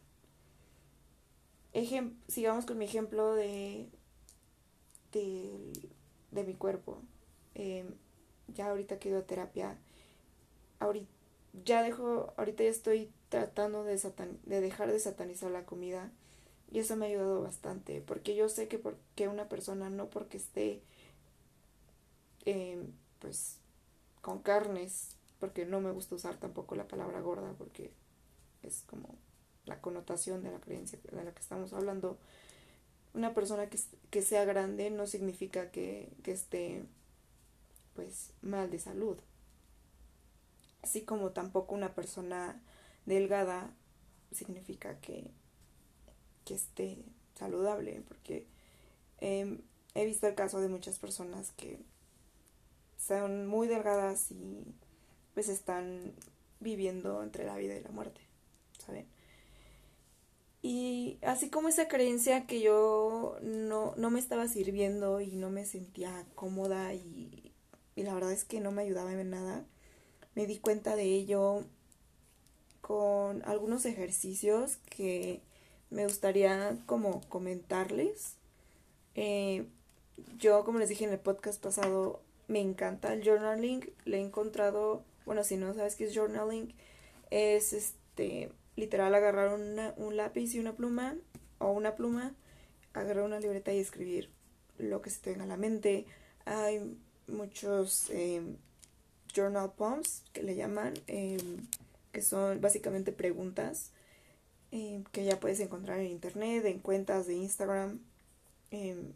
sigamos 2.28 2.66
con 2.66 2.78
mi 2.78 2.84
ejemplo 2.84 3.34
de, 3.34 3.88
de, 5.12 5.72
de 6.30 6.44
mi 6.44 6.54
cuerpo. 6.54 7.02
Em, 7.54 7.94
ya 8.48 8.70
ahorita 8.70 8.98
que 8.98 9.10
he 9.10 9.22
terapia, 9.22 9.78
ahorita, 10.80 11.08
ya 11.64 11.82
dejo, 11.82 12.32
ahorita 12.36 12.64
ya 12.64 12.70
estoy 12.70 13.10
tratando 13.28 13.84
de, 13.84 14.00
de 14.46 14.60
dejar 14.60 14.90
de 14.92 15.00
satanizar 15.00 15.50
la 15.50 15.64
comida 15.64 16.10
y 16.70 16.80
eso 16.80 16.96
me 16.96 17.06
ha 17.06 17.08
ayudado 17.08 17.42
bastante, 17.42 18.02
porque 18.02 18.34
yo 18.34 18.48
sé 18.48 18.68
que, 18.68 19.28
una 19.28 19.48
persona 19.48 19.90
no 19.90 20.10
porque 20.10 20.36
esté 20.36 20.82
em, 22.44 22.92
pues 23.20 23.58
con 24.22 24.40
carnes, 24.40 25.16
porque 25.38 25.66
no 25.66 25.80
me 25.80 25.92
gusta 25.92 26.14
usar 26.14 26.36
tampoco 26.36 26.74
la 26.74 26.88
palabra 26.88 27.20
gorda, 27.20 27.52
porque 27.56 27.92
es 28.62 28.82
como 28.86 29.14
la 29.66 29.80
connotación 29.80 30.42
de 30.42 30.50
la 30.50 30.60
creencia 30.60 30.98
de 31.10 31.24
la 31.24 31.32
que 31.32 31.40
estamos 31.40 31.72
hablando. 31.72 32.18
Una 33.14 33.34
persona 33.34 33.68
que, 33.68 33.78
que 34.10 34.22
sea 34.22 34.44
grande 34.44 34.90
no 34.90 35.06
significa 35.06 35.70
que, 35.70 36.12
que 36.22 36.32
esté 36.32 36.84
pues 37.94 38.30
mal 38.42 38.70
de 38.70 38.78
salud. 38.78 39.16
Así 40.82 41.02
como 41.02 41.30
tampoco 41.30 41.74
una 41.74 41.94
persona 41.94 42.62
delgada 43.06 43.74
significa 44.32 45.00
que, 45.00 45.30
que 46.44 46.54
esté 46.54 46.98
saludable, 47.34 48.02
porque 48.06 48.46
em, 49.20 49.60
he 49.94 50.04
visto 50.04 50.26
el 50.26 50.34
caso 50.34 50.60
de 50.60 50.68
muchas 50.68 50.98
personas 50.98 51.52
que 51.56 51.78
son 52.98 53.46
muy 53.46 53.68
delgadas 53.68 54.30
y 54.30 54.64
pues 55.38 55.48
están 55.48 56.12
viviendo 56.60 57.22
entre 57.22 57.44
la 57.44 57.56
vida 57.56 57.76
y 57.76 57.82
la 57.82 57.90
muerte, 57.90 58.20
¿saben? 58.84 59.06
Y 60.62 61.18
así 61.22 61.48
como 61.48 61.68
esa 61.68 61.86
creencia 61.86 62.46
que 62.46 62.60
yo 62.60 63.38
no, 63.42 63.94
no 63.96 64.10
me 64.10 64.18
estaba 64.18 64.48
sirviendo 64.48 65.20
y 65.20 65.36
no 65.36 65.50
me 65.50 65.64
sentía 65.64 66.26
cómoda 66.34 66.92
y 66.94 67.48
y 67.98 68.04
la 68.04 68.14
verdad 68.14 68.30
es 68.30 68.44
que 68.44 68.60
no 68.60 68.70
me 68.70 68.82
ayudaba 68.82 69.12
en 69.12 69.28
nada. 69.28 69.64
Me 70.36 70.46
di 70.46 70.58
cuenta 70.58 70.94
de 70.94 71.02
ello 71.02 71.64
con 72.80 73.42
algunos 73.44 73.84
ejercicios 73.86 74.76
que 74.88 75.42
me 75.90 76.04
gustaría 76.04 76.78
como 76.86 77.22
comentarles. 77.28 78.36
Eh, 79.16 79.66
yo, 80.38 80.64
como 80.64 80.78
les 80.78 80.90
dije 80.90 81.06
en 81.06 81.10
el 81.10 81.18
podcast 81.18 81.60
pasado, 81.60 82.22
me 82.46 82.60
encanta 82.60 83.12
el 83.12 83.24
journaling. 83.24 83.92
Le 84.04 84.18
he 84.18 84.20
encontrado, 84.20 85.02
bueno, 85.28 85.44
si 85.44 85.58
no 85.58 85.74
sabes 85.74 85.94
qué 85.94 86.06
es 86.06 86.14
journaling, 86.14 86.72
es 87.28 87.74
este, 87.74 88.50
literal 88.76 89.14
agarrar 89.14 89.52
un 89.52 90.16
lápiz 90.16 90.54
y 90.54 90.58
una 90.58 90.72
pluma, 90.72 91.18
o 91.58 91.70
una 91.70 91.96
pluma, 91.96 92.34
agarrar 92.94 93.24
una 93.24 93.38
libreta 93.38 93.70
y 93.74 93.78
escribir 93.78 94.30
lo 94.78 95.02
que 95.02 95.10
se 95.10 95.20
te 95.20 95.30
venga 95.32 95.44
a 95.44 95.48
la 95.48 95.58
mente. 95.58 96.06
Hay 96.46 96.96
muchos 97.26 98.08
em, 98.08 98.56
journal 99.34 99.70
poems 99.76 100.22
que 100.32 100.42
le 100.42 100.54
llaman, 100.54 100.94
em, 101.08 101.66
que 102.10 102.22
son 102.22 102.62
básicamente 102.62 103.12
preguntas 103.12 103.90
em, 104.70 105.04
que 105.12 105.26
ya 105.26 105.38
puedes 105.40 105.60
encontrar 105.60 106.00
en 106.00 106.06
internet, 106.06 106.64
en 106.64 106.78
cuentas 106.78 107.26
de 107.26 107.34
Instagram, 107.34 108.00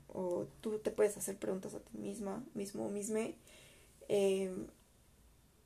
o 0.08 0.44
tú 0.60 0.78
te 0.78 0.90
puedes 0.90 1.16
hacer 1.16 1.36
preguntas 1.38 1.74
a 1.74 1.80
ti 1.80 1.96
misma, 1.96 2.44
mismo 2.52 2.84
o 2.84 2.90
misme, 2.90 3.34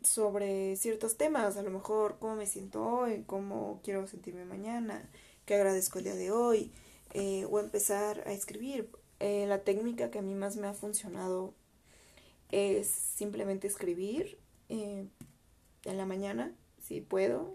sobre 0.06 0.76
ciertos 0.76 1.16
temas, 1.16 1.56
a 1.56 1.62
lo 1.62 1.70
mejor 1.70 2.16
cómo 2.18 2.36
me 2.36 2.46
siento 2.46 2.84
hoy, 2.84 3.24
cómo 3.26 3.80
quiero 3.82 4.06
sentirme 4.06 4.44
mañana, 4.44 5.08
qué 5.44 5.54
agradezco 5.54 5.98
el 5.98 6.04
día 6.04 6.14
de 6.14 6.30
hoy, 6.30 6.72
eh, 7.14 7.46
o 7.50 7.58
empezar 7.58 8.22
a 8.26 8.32
escribir. 8.32 8.90
Eh, 9.20 9.46
la 9.46 9.64
técnica 9.64 10.10
que 10.10 10.18
a 10.18 10.22
mí 10.22 10.34
más 10.34 10.56
me 10.56 10.66
ha 10.66 10.74
funcionado 10.74 11.54
es 12.50 12.86
simplemente 12.86 13.66
escribir 13.66 14.38
eh, 14.68 15.06
en 15.84 15.96
la 15.96 16.06
mañana, 16.06 16.54
si 16.82 17.00
puedo, 17.00 17.54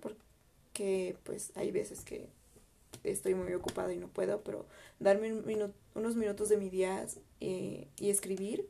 porque 0.00 1.16
pues 1.24 1.52
hay 1.56 1.70
veces 1.72 2.02
que 2.02 2.28
estoy 3.02 3.34
muy 3.34 3.52
ocupada 3.54 3.92
y 3.92 3.98
no 3.98 4.08
puedo, 4.08 4.42
pero 4.42 4.66
darme 5.00 5.32
unos 5.94 6.16
minutos 6.16 6.48
de 6.48 6.56
mi 6.56 6.70
día 6.70 7.06
y 7.40 7.88
escribir 8.10 8.68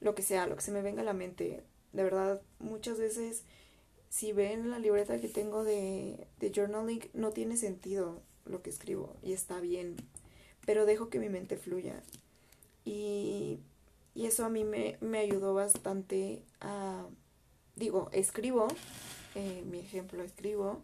lo 0.00 0.14
que 0.14 0.22
sea, 0.22 0.46
lo 0.46 0.56
que 0.56 0.62
se 0.62 0.72
me 0.72 0.82
venga 0.82 1.02
a 1.02 1.04
la 1.04 1.12
mente. 1.12 1.62
De 1.92 2.04
verdad, 2.04 2.40
muchas 2.58 2.98
veces, 2.98 3.42
si 4.08 4.32
ven 4.32 4.70
la 4.70 4.78
libreta 4.78 5.20
que 5.20 5.28
tengo 5.28 5.64
de, 5.64 6.26
de 6.38 6.52
journaling, 6.54 7.10
no 7.14 7.30
tiene 7.30 7.56
sentido 7.56 8.22
lo 8.44 8.62
que 8.62 8.70
escribo 8.70 9.16
y 9.22 9.32
está 9.32 9.60
bien, 9.60 9.96
pero 10.66 10.86
dejo 10.86 11.08
que 11.08 11.18
mi 11.18 11.28
mente 11.28 11.56
fluya. 11.56 12.02
Y 12.84 13.60
y 14.14 14.26
eso 14.26 14.44
a 14.44 14.48
mí 14.48 14.64
me, 14.64 15.18
ayudó 15.18 15.54
bastante 15.54 16.42
a, 16.60 17.06
digo, 17.76 18.08
escribo, 18.12 18.68
eh, 19.34 19.62
mi 19.66 19.78
ejemplo, 19.78 20.22
escribo 20.22 20.80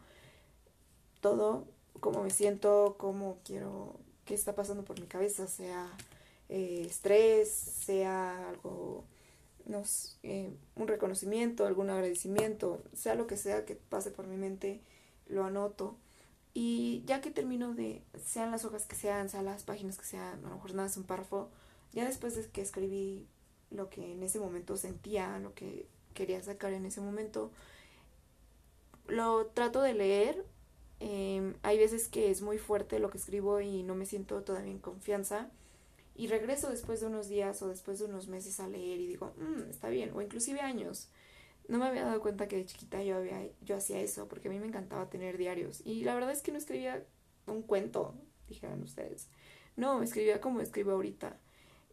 todo, 1.20 1.66
cómo 2.00 2.22
me 2.22 2.30
siento, 2.30 2.96
cómo 2.98 3.38
quiero, 3.44 3.98
qué 4.24 4.34
está 4.34 4.54
pasando 4.54 4.84
por 4.84 5.00
mi 5.00 5.06
cabeza, 5.06 5.48
sea 5.48 5.90
eh, 6.48 6.86
estrés, 6.88 7.50
sea 7.50 8.48
algo, 8.48 9.04
no 9.66 9.82
eh, 10.22 10.50
un 10.76 10.88
reconocimiento, 10.88 11.66
algún 11.66 11.90
agradecimiento, 11.90 12.82
sea 12.94 13.14
lo 13.14 13.26
que 13.26 13.36
sea 13.36 13.64
que 13.64 13.74
pase 13.74 14.10
por 14.10 14.26
mi 14.26 14.36
mente, 14.36 14.80
lo 15.28 15.44
anoto. 15.44 15.96
Y 16.54 17.02
ya 17.06 17.20
que 17.20 17.30
termino 17.30 17.74
de, 17.74 18.02
sean 18.24 18.50
las 18.50 18.64
hojas 18.64 18.86
que 18.86 18.96
sean, 18.96 19.28
sean 19.28 19.44
las 19.44 19.64
páginas 19.64 19.98
que 19.98 20.06
sean, 20.06 20.44
a 20.44 20.48
lo 20.48 20.54
mejor 20.54 20.74
nada 20.74 20.88
es 20.88 20.96
un 20.96 21.04
párrafo, 21.04 21.50
ya 21.92 22.06
después 22.06 22.34
de 22.34 22.48
que 22.48 22.62
escribí 22.62 23.26
lo 23.70 23.90
que 23.90 24.12
en 24.12 24.22
ese 24.22 24.38
momento 24.38 24.76
sentía, 24.76 25.38
lo 25.38 25.52
que 25.54 25.86
quería 26.14 26.42
sacar 26.42 26.72
en 26.72 26.86
ese 26.86 27.00
momento, 27.00 27.50
lo 29.06 29.46
trato 29.46 29.82
de 29.82 29.94
leer. 29.94 30.44
Em, 30.98 31.54
hay 31.62 31.76
veces 31.76 32.08
que 32.08 32.30
es 32.30 32.40
muy 32.40 32.58
fuerte 32.58 32.98
lo 32.98 33.10
que 33.10 33.18
escribo 33.18 33.60
y 33.60 33.82
no 33.82 33.94
me 33.94 34.06
siento 34.06 34.42
todavía 34.42 34.72
en 34.72 34.78
confianza. 34.78 35.50
Y 36.16 36.28
regreso 36.28 36.70
después 36.70 37.00
de 37.00 37.06
unos 37.06 37.28
días 37.28 37.60
o 37.62 37.68
después 37.68 37.98
de 37.98 38.06
unos 38.06 38.28
meses 38.28 38.58
a 38.60 38.68
leer 38.68 39.00
y 39.00 39.06
digo, 39.06 39.34
mm, 39.36 39.70
está 39.70 39.88
bien, 39.88 40.12
o 40.14 40.22
inclusive 40.22 40.60
años. 40.60 41.08
No 41.68 41.78
me 41.78 41.86
había 41.86 42.04
dado 42.04 42.20
cuenta 42.20 42.48
que 42.48 42.56
de 42.56 42.64
chiquita 42.64 43.02
yo, 43.02 43.16
había, 43.16 43.48
yo 43.60 43.76
hacía 43.76 44.00
eso, 44.00 44.28
porque 44.28 44.48
a 44.48 44.50
mí 44.50 44.58
me 44.58 44.66
encantaba 44.66 45.10
tener 45.10 45.36
diarios. 45.36 45.82
Y 45.84 46.04
la 46.04 46.14
verdad 46.14 46.32
es 46.32 46.40
que 46.40 46.52
no 46.52 46.58
escribía 46.58 47.04
un 47.46 47.62
cuento, 47.62 48.14
dijeron 48.48 48.82
ustedes. 48.82 49.28
No, 49.76 50.02
escribía 50.02 50.40
como 50.40 50.60
escribo 50.60 50.92
ahorita. 50.92 51.38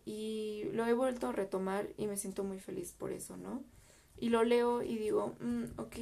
Y 0.06 0.66
lo 0.74 0.86
he 0.86 0.94
vuelto 0.94 1.28
a 1.28 1.32
retomar 1.32 1.90
y 1.98 2.08
me 2.08 2.18
siento 2.18 2.44
muy 2.44 2.60
feliz 2.60 2.94
por 2.94 3.12
eso, 3.12 3.36
¿no? 3.36 3.64
Y 4.20 4.30
lo 4.30 4.44
leo 4.44 4.84
y 4.84 4.98
digo, 4.98 5.36
mm, 5.40 5.80
ok, 5.80 5.96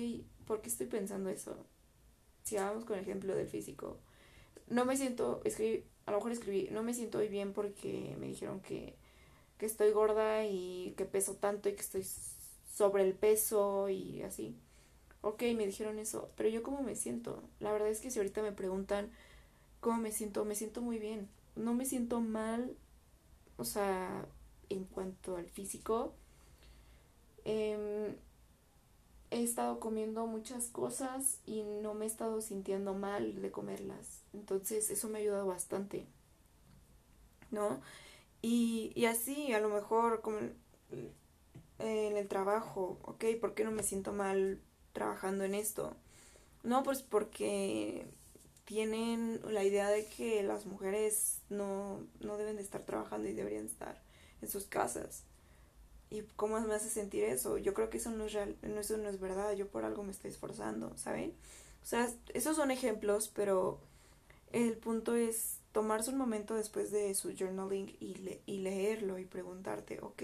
¿por 0.45 0.61
qué 0.61 0.69
estoy 0.69 0.87
pensando 0.87 1.29
eso? 1.29 1.65
Si 2.43 2.55
vamos 2.55 2.85
con 2.85 2.97
el 2.97 3.03
ejemplo 3.03 3.35
del 3.35 3.47
físico. 3.47 3.99
No 4.67 4.85
me 4.85 4.97
siento, 4.97 5.41
escribí, 5.43 5.85
a 6.11 6.13
lo 6.13 6.19
mejor 6.19 6.31
escribí, 6.31 6.69
no 6.71 6.83
me 6.83 6.93
siento 6.93 7.19
hoy 7.19 7.27
bien 7.27 7.53
porque 7.53 8.15
me 8.19 8.27
dijeron 8.27 8.61
que, 8.61 8.95
que 9.57 9.65
estoy 9.65 9.91
gorda 9.91 10.45
y 10.45 10.93
que 10.97 11.05
peso 11.05 11.35
tanto 11.35 11.69
y 11.69 11.73
que 11.73 11.81
estoy 11.81 12.05
sobre 12.73 13.03
el 13.03 13.13
peso 13.13 13.89
y 13.89 14.21
así. 14.23 14.55
Ok, 15.21 15.43
me 15.55 15.65
dijeron 15.65 15.99
eso, 15.99 16.29
pero 16.35 16.49
yo 16.49 16.63
cómo 16.63 16.81
me 16.81 16.95
siento. 16.95 17.43
La 17.59 17.71
verdad 17.71 17.89
es 17.89 17.99
que 17.99 18.11
si 18.11 18.19
ahorita 18.19 18.41
me 18.41 18.51
preguntan 18.51 19.11
cómo 19.79 19.97
me 19.97 20.11
siento, 20.11 20.45
me 20.45 20.55
siento 20.55 20.81
muy 20.81 20.99
bien. 20.99 21.29
No 21.55 21.73
me 21.73 21.85
siento 21.85 22.21
mal 22.21 22.75
o 23.61 23.63
sea, 23.63 24.25
en 24.69 24.85
cuanto 24.85 25.37
al 25.37 25.45
físico. 25.45 26.13
Em, 27.45 28.15
he 29.31 29.43
estado 29.43 29.79
comiendo 29.79 30.27
muchas 30.27 30.67
cosas 30.67 31.39
y 31.45 31.63
no 31.63 31.93
me 31.93 32.05
he 32.05 32.07
estado 32.07 32.41
sintiendo 32.41 32.93
mal 32.93 33.41
de 33.41 33.51
comerlas. 33.51 34.21
Entonces 34.33 34.89
eso 34.89 35.09
me 35.09 35.17
ha 35.17 35.21
ayudado 35.21 35.47
bastante. 35.47 36.05
¿No? 37.49 37.81
Y, 38.41 38.91
y 38.95 39.05
así, 39.05 39.53
a 39.53 39.59
lo 39.59 39.69
mejor 39.69 40.21
como 40.21 40.39
en 41.79 42.17
el 42.17 42.27
trabajo, 42.27 42.99
¿ok? 43.03 43.25
¿Por 43.39 43.53
qué 43.53 43.63
no 43.63 43.71
me 43.71 43.83
siento 43.83 44.13
mal 44.13 44.61
trabajando 44.93 45.43
en 45.43 45.55
esto? 45.55 45.95
No, 46.63 46.83
pues 46.83 47.01
porque 47.01 48.07
tienen 48.65 49.41
la 49.45 49.63
idea 49.63 49.89
de 49.89 50.05
que 50.05 50.43
las 50.43 50.65
mujeres 50.65 51.41
no, 51.49 52.05
no 52.19 52.37
deben 52.37 52.57
de 52.57 52.61
estar 52.61 52.85
trabajando 52.85 53.27
y 53.29 53.33
deberían 53.33 53.65
estar 53.65 54.01
en 54.41 54.49
sus 54.49 54.65
casas. 54.65 55.23
¿Y 56.11 56.21
cómo 56.35 56.59
me 56.61 56.75
hace 56.75 56.89
sentir 56.89 57.23
eso? 57.23 57.57
Yo 57.57 57.73
creo 57.73 57.89
que 57.89 57.97
eso 57.97 58.11
no 58.11 58.25
es 58.25 58.33
real, 58.33 58.55
eso 58.61 58.97
no 58.97 59.09
es 59.09 59.19
verdad, 59.19 59.53
yo 59.53 59.67
por 59.67 59.85
algo 59.85 60.03
me 60.03 60.11
estoy 60.11 60.29
esforzando, 60.29 60.95
¿saben? 60.97 61.33
O 61.81 61.85
sea, 61.85 62.07
esos 62.33 62.55
son 62.55 62.69
ejemplos, 62.69 63.31
pero 63.33 63.79
el 64.51 64.77
punto 64.77 65.15
es 65.15 65.57
tomarse 65.71 66.11
un 66.11 66.17
momento 66.17 66.53
después 66.53 66.91
de 66.91 67.15
su 67.15 67.33
journaling 67.35 67.95
y, 67.99 68.39
y 68.45 68.57
leerlo 68.59 69.17
y 69.17 69.25
preguntarte, 69.25 69.99
ok, 70.01 70.21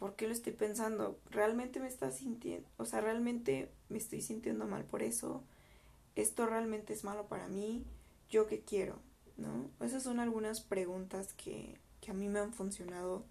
¿por 0.00 0.16
qué 0.16 0.26
lo 0.26 0.32
estoy 0.32 0.54
pensando? 0.54 1.18
¿Realmente 1.30 1.78
me 1.78 1.86
está 1.86 2.10
sintiendo? 2.10 2.68
O 2.78 2.86
sea, 2.86 3.00
¿realmente 3.00 3.70
me 3.88 3.98
estoy 3.98 4.22
sintiendo 4.22 4.66
mal 4.66 4.84
por 4.84 5.02
eso? 5.02 5.44
esto 6.16 6.46
realmente 6.46 6.94
es 6.94 7.04
malo 7.04 7.26
para 7.28 7.46
mí, 7.46 7.84
yo 8.30 8.46
qué 8.46 8.60
quiero, 8.60 8.98
¿no? 9.36 9.70
Esas 9.84 10.02
son 10.02 10.18
algunas 10.18 10.62
preguntas 10.62 11.32
que, 11.34 11.78
que 12.00 12.10
a 12.10 12.14
mí 12.14 12.28
me 12.28 12.40
han 12.40 12.52
funcionado, 12.52 13.24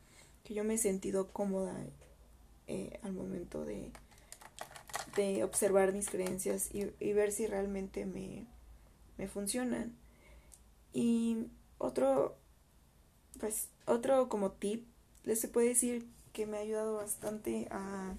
que 0.46 0.54
yo 0.54 0.64
me 0.64 0.75
he 0.75 0.78
sentido 0.78 1.28
cómoda 1.34 1.75
eh, 2.68 3.00
al 3.04 3.12
momento 3.12 3.66
de, 3.66 3.92
de 5.18 5.44
observar 5.44 5.92
mis 5.92 6.10
creencias 6.10 6.74
y, 6.74 6.94
y 7.00 7.12
ver 7.12 7.34
si 7.34 7.48
realmente 7.48 8.06
me, 8.06 8.46
me 9.18 9.28
funcionan. 9.28 9.94
Y 10.94 11.48
otro, 11.78 12.38
pues, 13.40 13.68
otro 13.86 14.30
como 14.30 14.52
tip, 14.52 14.88
les 15.25 15.42
se 15.42 15.50
puede 15.50 15.70
decir 15.70 16.08
que 16.32 16.46
me 16.46 16.58
ha 16.58 16.62
ayudado 16.62 16.96
bastante 16.96 17.68
a 17.72 18.16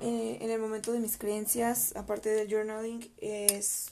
eh, 0.00 0.38
en 0.40 0.50
el 0.50 0.58
momento 0.58 0.92
de 0.92 1.00
mis 1.00 1.18
creencias, 1.18 1.94
aparte 1.94 2.30
del 2.30 2.48
journaling, 2.48 3.12
es 3.18 3.90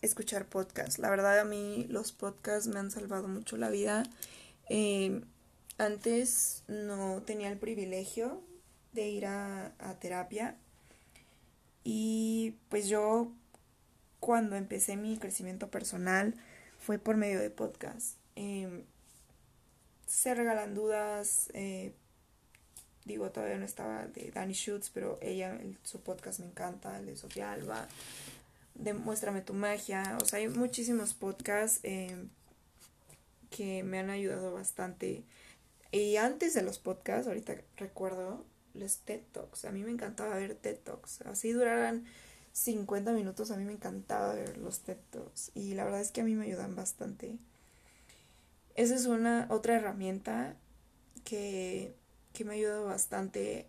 escuchar 0.00 0.46
podcasts. 0.46 0.98
La 0.98 1.10
verdad 1.10 1.38
a 1.38 1.44
mí 1.44 1.86
los 1.88 2.10
podcasts 2.12 2.66
me 2.66 2.80
han 2.80 2.90
salvado 2.90 3.28
mucho 3.28 3.56
la 3.56 3.70
vida. 3.70 4.02
Eh, 4.68 5.22
antes 5.78 6.64
no 6.68 7.22
tenía 7.22 7.48
el 7.48 7.58
privilegio 7.58 8.42
de 8.92 9.08
ir 9.08 9.26
a, 9.26 9.72
terapia 10.00 10.56
y 11.84 12.56
pues 12.68 12.88
yo 12.88 13.32
cuando 14.20 14.56
empecé 14.56 14.96
mi 14.96 15.18
crecimiento 15.18 15.70
personal 15.70 16.34
fue 16.78 16.98
por 16.98 17.16
medio 17.16 17.40
de 17.40 17.50
podcasts. 17.50 18.16
Eh, 18.36 18.84
se 20.06 20.34
regalan 20.34 20.74
dudas, 20.74 21.50
eh, 21.54 21.92
digo, 23.04 23.30
todavía 23.30 23.58
no 23.58 23.64
estaba 23.64 24.06
de 24.06 24.30
Dani 24.30 24.52
Schutz, 24.52 24.90
pero 24.90 25.18
ella, 25.22 25.58
su 25.82 26.00
podcast 26.00 26.40
me 26.40 26.46
encanta, 26.46 26.98
el 26.98 27.06
de 27.06 27.16
Sofía 27.16 27.52
Alba, 27.52 27.88
Demuéstrame 28.74 29.42
tu 29.42 29.52
magia, 29.52 30.16
o 30.20 30.24
sea, 30.24 30.38
hay 30.38 30.48
muchísimos 30.48 31.12
podcasts 31.12 31.80
eh, 31.82 32.16
que 33.50 33.82
me 33.82 33.98
han 33.98 34.08
ayudado 34.08 34.52
bastante. 34.52 35.24
Y 35.92 36.16
antes 36.16 36.54
de 36.54 36.62
los 36.62 36.78
podcasts, 36.78 37.28
ahorita 37.28 37.54
recuerdo 37.76 38.44
los 38.74 38.98
TED 38.98 39.20
Talks, 39.32 39.64
a 39.66 39.70
mí 39.70 39.84
me 39.84 39.90
encantaba 39.90 40.34
ver 40.36 40.54
TED 40.54 40.78
Talks, 40.78 41.20
así 41.22 41.52
duraran 41.52 42.04
50 42.52 43.12
minutos, 43.12 43.50
a 43.50 43.56
mí 43.56 43.64
me 43.64 43.74
encantaba 43.74 44.34
ver 44.34 44.58
los 44.58 44.80
TED 44.80 44.96
Talks 45.10 45.52
y 45.54 45.74
la 45.74 45.84
verdad 45.84 46.00
es 46.00 46.10
que 46.10 46.22
a 46.22 46.24
mí 46.24 46.34
me 46.34 46.46
ayudan 46.46 46.74
bastante. 46.74 47.36
Esa 48.74 48.96
es 48.96 49.06
una 49.06 49.46
otra 49.50 49.76
herramienta 49.76 50.56
que 51.24 51.94
que 52.32 52.44
me 52.44 52.52
ha 52.52 52.56
ayudado 52.56 52.84
bastante. 52.84 53.66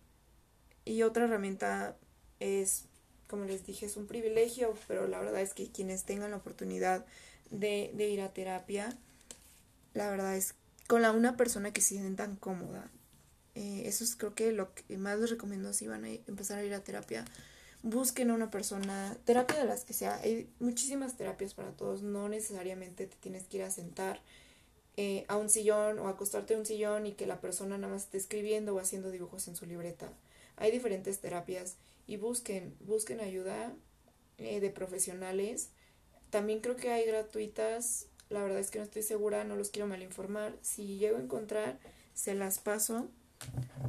Y 0.86 1.04
otra 1.04 1.26
herramienta 1.26 1.96
es, 2.40 2.86
como 3.28 3.46
les 3.46 3.66
dije, 3.66 3.86
es 3.86 3.98
un 3.98 4.08
privilegio, 4.08 4.74
pero 4.88 5.08
la 5.08 5.20
verdad 5.20 5.42
es 5.42 5.54
que 5.54 5.72
quienes 5.72 6.04
tengan 6.04 6.32
la 6.32 6.38
oportunidad 6.38 7.06
de, 7.52 7.92
de 7.94 8.10
ir 8.10 8.22
a 8.22 8.34
terapia, 8.34 8.98
la 9.94 10.10
verdad 10.10 10.36
es 10.36 10.56
con 10.94 11.02
la 11.02 11.12
una 11.12 11.36
persona 11.36 11.74
que 11.74 11.82
se 11.82 11.96
sientan 11.96 12.36
cómoda. 12.36 12.92
Eh, 13.56 13.82
eso 13.88 14.04
es 14.04 14.16
creo 14.16 14.36
que 14.36 14.52
lo 14.52 14.76
que 14.76 14.96
más 14.96 15.18
les 15.18 15.32
recomiendo 15.32 15.74
si 15.74 15.88
van 15.88 16.06
a 16.06 16.10
empezar 16.12 16.60
a 16.60 16.64
ir 16.64 16.72
a 16.76 16.84
terapia. 16.84 17.26
Busquen 17.82 18.30
a 18.30 18.36
una 18.36 18.52
persona, 18.52 19.18
terapia 19.26 19.58
de 19.58 19.66
las 19.66 19.86
que 19.86 19.94
sea. 19.94 20.18
Hay 20.18 20.52
muchísimas 20.60 21.18
terapias 21.18 21.56
para 21.56 21.72
todos, 21.72 22.04
no 22.04 22.30
necesariamente 22.30 23.08
te 23.08 23.16
tienes 23.16 23.48
que 23.48 23.58
ir 23.58 23.64
a 23.64 23.72
sentar 23.72 24.22
eh, 24.96 25.26
a 25.30 25.38
un 25.38 25.50
sillón 25.50 25.98
o 25.98 26.10
acostarte 26.10 26.54
a 26.54 26.60
un 26.60 26.66
sillón 26.68 27.08
y 27.08 27.14
que 27.14 27.26
la 27.26 27.42
persona 27.42 27.76
nada 27.80 27.92
más 27.92 28.04
esté 28.04 28.20
escribiendo 28.20 28.76
o 28.76 28.80
haciendo 28.80 29.10
dibujos 29.10 29.48
en 29.48 29.56
su 29.56 29.66
libreta. 29.66 30.14
Hay 30.58 30.70
diferentes 30.70 31.20
terapias 31.20 31.78
y 32.06 32.18
busquen, 32.18 32.76
busquen 32.82 33.20
ayuda 33.20 33.74
eh, 34.38 34.60
de 34.60 34.70
profesionales. 34.70 35.72
También 36.30 36.60
creo 36.60 36.76
que 36.76 36.92
hay 36.92 37.08
gratuitas, 37.08 38.06
la 38.34 38.42
verdad 38.42 38.60
es 38.60 38.72
que 38.72 38.80
no 38.80 38.86
estoy 38.86 39.04
segura, 39.04 39.44
no 39.44 39.56
los 39.56 39.70
quiero 39.70 39.88
mal 39.88 40.02
informar. 40.02 40.58
Si 40.62 40.98
llego 40.98 41.18
a 41.18 41.22
encontrar, 41.22 41.78
se 42.16 42.34
las 42.34 42.60
paso. 42.60 43.08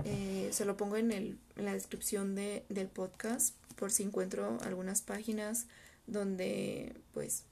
Eh, 0.04 0.50
se 0.52 0.64
lo 0.64 0.76
pongo 0.76 0.96
en, 0.96 1.12
el, 1.12 1.38
en 1.56 1.64
la 1.64 1.72
descripción 1.72 2.34
de, 2.34 2.64
del 2.68 2.88
podcast 2.88 3.54
por 3.76 3.90
si 3.90 4.02
encuentro 4.02 4.58
algunas 4.62 5.00
páginas 5.00 5.66
donde 6.06 6.94
pues 7.12 7.44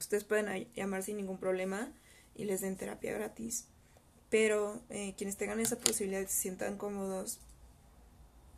ustedes 0.00 0.24
pueden 0.24 0.66
llamar 0.74 1.02
sin 1.02 1.16
ningún 1.16 1.38
problema 1.38 1.92
y 2.34 2.44
les 2.44 2.60
den 2.60 2.76
terapia 2.76 3.12
gratis. 3.12 3.66
Pero 4.30 4.80
eh, 4.90 5.14
quienes 5.16 5.36
tengan 5.36 5.60
esa 5.60 5.78
posibilidad 5.78 6.26
se 6.26 6.42
sientan 6.42 6.76
cómodos, 6.76 7.38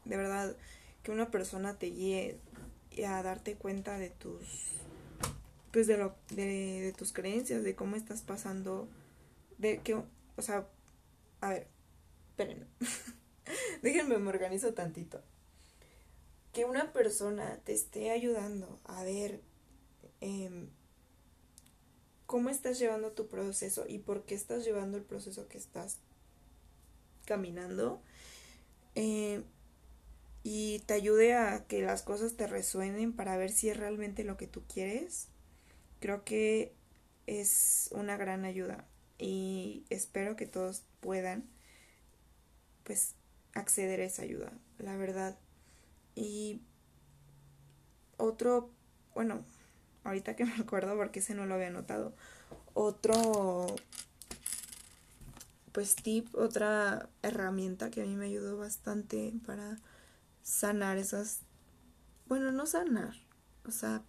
de 0.07 0.17
verdad, 0.17 0.57
que 1.03 1.11
una 1.11 1.31
persona 1.31 1.79
te 1.79 1.87
guíe 1.87 2.39
a 3.07 3.23
darte 3.23 3.57
cuenta 3.57 3.99
de 3.99 4.09
tus 4.09 4.77
pues 5.77 5.87
de 5.87 5.99
lo 5.99 6.15
de, 6.31 6.95
tus 6.97 7.13
creencias 7.13 7.63
de 7.63 7.75
cómo 7.75 7.97
estás 7.97 8.23
pasando 8.23 8.89
de 9.59 9.83
que 9.83 9.93
o 9.93 10.07
sea 10.39 10.67
a 11.43 11.51
ver 11.51 11.67
esperen 12.31 12.67
déjenme 13.83 14.17
me 14.17 14.31
organizo 14.31 14.73
tantito 14.73 15.21
que 16.55 16.65
una 16.65 16.95
persona 16.95 17.61
te 17.67 17.75
esté 17.75 18.11
ayudando 18.11 18.81
a 18.85 19.05
ver 19.05 19.43
eh, 20.23 20.67
cómo 22.25 22.49
estás 22.49 22.79
llevando 22.79 23.13
tu 23.13 23.29
proceso 23.29 23.85
y 23.87 23.99
por 23.99 24.25
qué 24.25 24.35
estás 24.35 24.65
llevando 24.65 24.97
el 24.97 25.05
proceso 25.05 25.47
que 25.47 25.59
estás 25.59 25.99
caminando. 27.27 28.01
Eh, 28.95 29.43
y 30.43 30.79
te 30.87 30.95
ayude 30.95 31.35
a 31.35 31.67
que 31.67 31.83
las 31.83 32.01
cosas 32.03 32.35
te 32.37 32.47
resuenen 32.47 33.13
para 33.13 33.37
ver 33.37 33.51
si 33.51 33.69
es 33.69 33.77
realmente 33.77 34.25
lo 34.25 34.39
que 34.39 34.47
tú 34.47 34.63
quieres, 34.73 35.29
creo 36.01 36.25
que 36.25 36.75
es 37.27 37.89
una 37.93 38.17
gran 38.17 38.45
ayuda 38.45 38.85
y 39.19 39.85
espero 39.91 40.37
que 40.37 40.47
todos 40.47 40.85
puedan 41.01 41.45
pues 42.85 43.15
acceder 43.55 44.01
a 44.01 44.05
esa 44.05 44.23
ayuda, 44.23 44.53
la 44.79 44.97
verdad. 44.97 45.37
Y 46.15 46.61
otro, 48.17 48.71
bueno, 49.15 49.45
ahorita 50.05 50.37
que 50.37 50.45
me 50.47 50.55
acuerdo 50.55 50.97
porque 50.97 51.21
ese 51.21 51.35
no 51.35 51.47
lo 51.47 51.55
había 51.55 51.71
notado. 51.71 52.15
Otro, 52.75 53.75
pues 55.73 55.97
tip, 55.97 56.35
otra 56.35 57.09
herramienta 57.23 57.91
que 57.91 58.03
a 58.03 58.07
mí 58.07 58.15
me 58.15 58.27
ayudó 58.27 58.57
bastante 58.57 59.33
para 59.47 59.79
sanar 60.43 60.97
esas, 60.99 61.41
bueno, 62.29 62.53
no 62.53 62.67
sanar, 62.67 63.15
o 63.65 63.71
sea, 63.71 64.03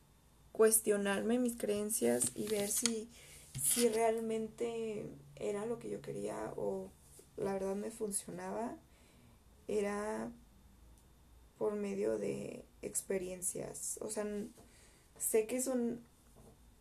cuestionarme 0.58 1.38
mis 1.38 1.56
creencias 1.56 2.32
y 2.34 2.48
ver 2.48 2.70
si, 2.70 3.08
si 3.62 3.88
realmente 3.90 5.06
era 5.36 5.68
lo 5.68 5.78
que 5.78 5.90
yo 5.90 6.02
quería 6.02 6.52
o 6.58 6.90
la 7.38 7.54
verdad 7.54 7.76
me 7.76 7.92
funcionaba, 7.92 8.76
era 9.68 10.32
por 11.60 11.76
medio 11.76 12.18
de 12.18 12.66
experiencias, 12.82 14.00
o 14.02 14.10
sea, 14.10 14.26
Sé 15.20 15.48
que 15.48 15.58
es 15.58 15.68
un 15.68 16.04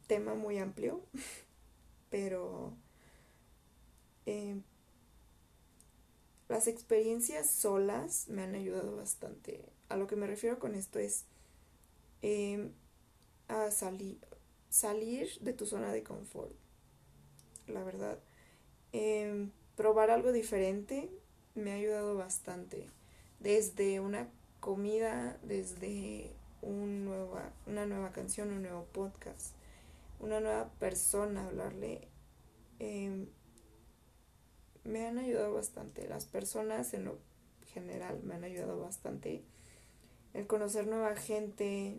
tema 0.07 0.35
muy 0.35 0.59
amplio, 0.59 1.03
pero 2.11 2.77
eh, 4.27 4.61
las 6.49 6.67
experiencias 6.67 7.51
solas 7.51 8.29
me 8.29 8.43
han 8.43 8.55
ayudado 8.55 8.97
bastante. 8.97 9.65
A 9.89 9.97
lo 9.97 10.07
que 10.07 10.17
me 10.17 10.27
refiero 10.27 10.59
con 10.59 10.75
esto 10.75 10.99
es 10.99 11.25
em, 12.23 12.73
a 13.49 13.71
salir, 13.71 14.19
salir 14.71 15.29
de 15.41 15.53
tu 15.53 15.67
zona 15.67 15.93
de 15.93 16.03
confort, 16.03 16.53
la 17.67 17.83
verdad. 17.85 18.19
Em, 18.93 19.51
probar 19.77 20.11
algo 20.11 20.33
diferente 20.33 21.11
me 21.55 21.73
ha 21.73 21.77
ayudado 21.77 22.17
bastante. 22.17 22.87
Desde 23.41 24.01
una 24.01 24.29
comida, 24.61 25.39
desde 25.43 26.33
un 26.63 27.05
nueva, 27.05 27.53
una 27.67 27.87
nueva 27.87 28.13
canción, 28.13 28.51
un 28.51 28.63
nuevo 28.63 28.85
podcast, 28.93 29.55
una 30.21 30.41
nueva 30.41 30.69
persona, 30.79 31.47
hablarle. 31.47 32.09
Em, 32.79 33.27
me 34.85 35.07
han 35.07 35.19
ayudado 35.19 35.55
bastante. 35.55 36.09
Las 36.09 36.27
personas 36.27 36.95
en 36.95 37.05
lo 37.05 37.19
general 37.73 38.23
me 38.23 38.35
han 38.35 38.45
ayudado 38.45 38.81
bastante. 38.81 39.43
El 40.33 40.47
conocer 40.47 40.87
nueva 40.87 41.17
gente 41.17 41.99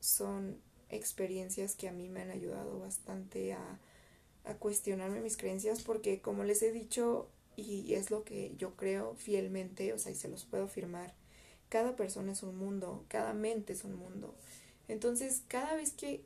son 0.00 0.58
experiencias 0.90 1.74
que 1.74 1.88
a 1.88 1.92
mí 1.92 2.08
me 2.08 2.22
han 2.22 2.30
ayudado 2.30 2.78
bastante 2.78 3.52
a, 3.52 3.78
a 4.44 4.54
cuestionarme 4.54 5.20
mis 5.20 5.36
creencias 5.36 5.82
porque 5.82 6.20
como 6.20 6.44
les 6.44 6.62
he 6.62 6.72
dicho 6.72 7.28
y 7.56 7.94
es 7.94 8.10
lo 8.10 8.24
que 8.24 8.54
yo 8.56 8.74
creo 8.76 9.14
fielmente, 9.14 9.92
o 9.92 9.98
sea, 9.98 10.12
y 10.12 10.14
se 10.14 10.28
los 10.28 10.44
puedo 10.44 10.64
afirmar, 10.64 11.12
cada 11.68 11.96
persona 11.96 12.32
es 12.32 12.42
un 12.42 12.56
mundo, 12.56 13.04
cada 13.08 13.32
mente 13.34 13.72
es 13.72 13.84
un 13.84 13.96
mundo. 13.96 14.34
Entonces, 14.88 15.42
cada 15.48 15.76
vez 15.76 15.92
que 15.92 16.22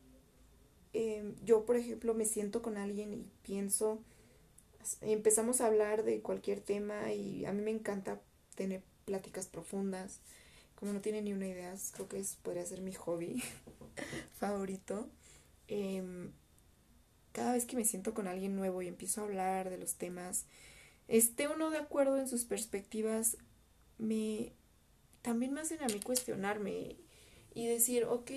em, 0.93 1.35
yo, 1.45 1.65
por 1.65 1.77
ejemplo, 1.77 2.15
me 2.15 2.25
siento 2.25 2.63
con 2.63 2.77
alguien 2.77 3.13
y 3.13 3.27
pienso, 3.43 3.99
empezamos 5.01 5.61
a 5.61 5.67
hablar 5.67 6.05
de 6.05 6.21
cualquier 6.21 6.61
tema 6.61 7.13
y 7.13 7.45
a 7.47 7.53
mí 7.53 7.63
me 7.63 7.71
encanta 7.73 8.21
tener 8.55 8.83
pláticas 9.05 9.47
profundas. 9.47 10.21
Como 10.85 10.93
no 10.93 11.01
tiene 11.01 11.23
ni 11.23 11.33
una 11.33 11.49
idea, 11.49 11.75
creo 11.93 12.09
que 12.11 12.19
es, 12.19 12.37
podría 12.43 12.67
ser 12.67 12.83
mi 12.83 12.93
hobby 12.93 13.43
favorito. 14.35 15.09
Em, 15.67 16.31
cada 17.33 17.55
vez 17.55 17.65
que 17.65 17.75
me 17.75 17.87
siento 17.87 18.13
con 18.13 18.29
alguien 18.29 18.55
nuevo 18.55 18.83
y 18.83 18.89
empiezo 18.89 19.23
a 19.23 19.25
hablar 19.25 19.71
de 19.71 19.79
los 19.79 19.95
temas, 19.95 20.45
esté 21.09 21.49
uno 21.49 21.71
de 21.71 21.79
acuerdo 21.79 22.19
en 22.19 22.29
sus 22.29 22.45
perspectivas, 22.45 23.39
me 23.97 24.53
también 25.23 25.55
me 25.55 25.63
hacen 25.63 25.83
a 25.83 25.87
mí 25.87 26.01
cuestionarme 26.01 26.97
y 27.55 27.67
decir, 27.67 28.05
ok, 28.05 28.31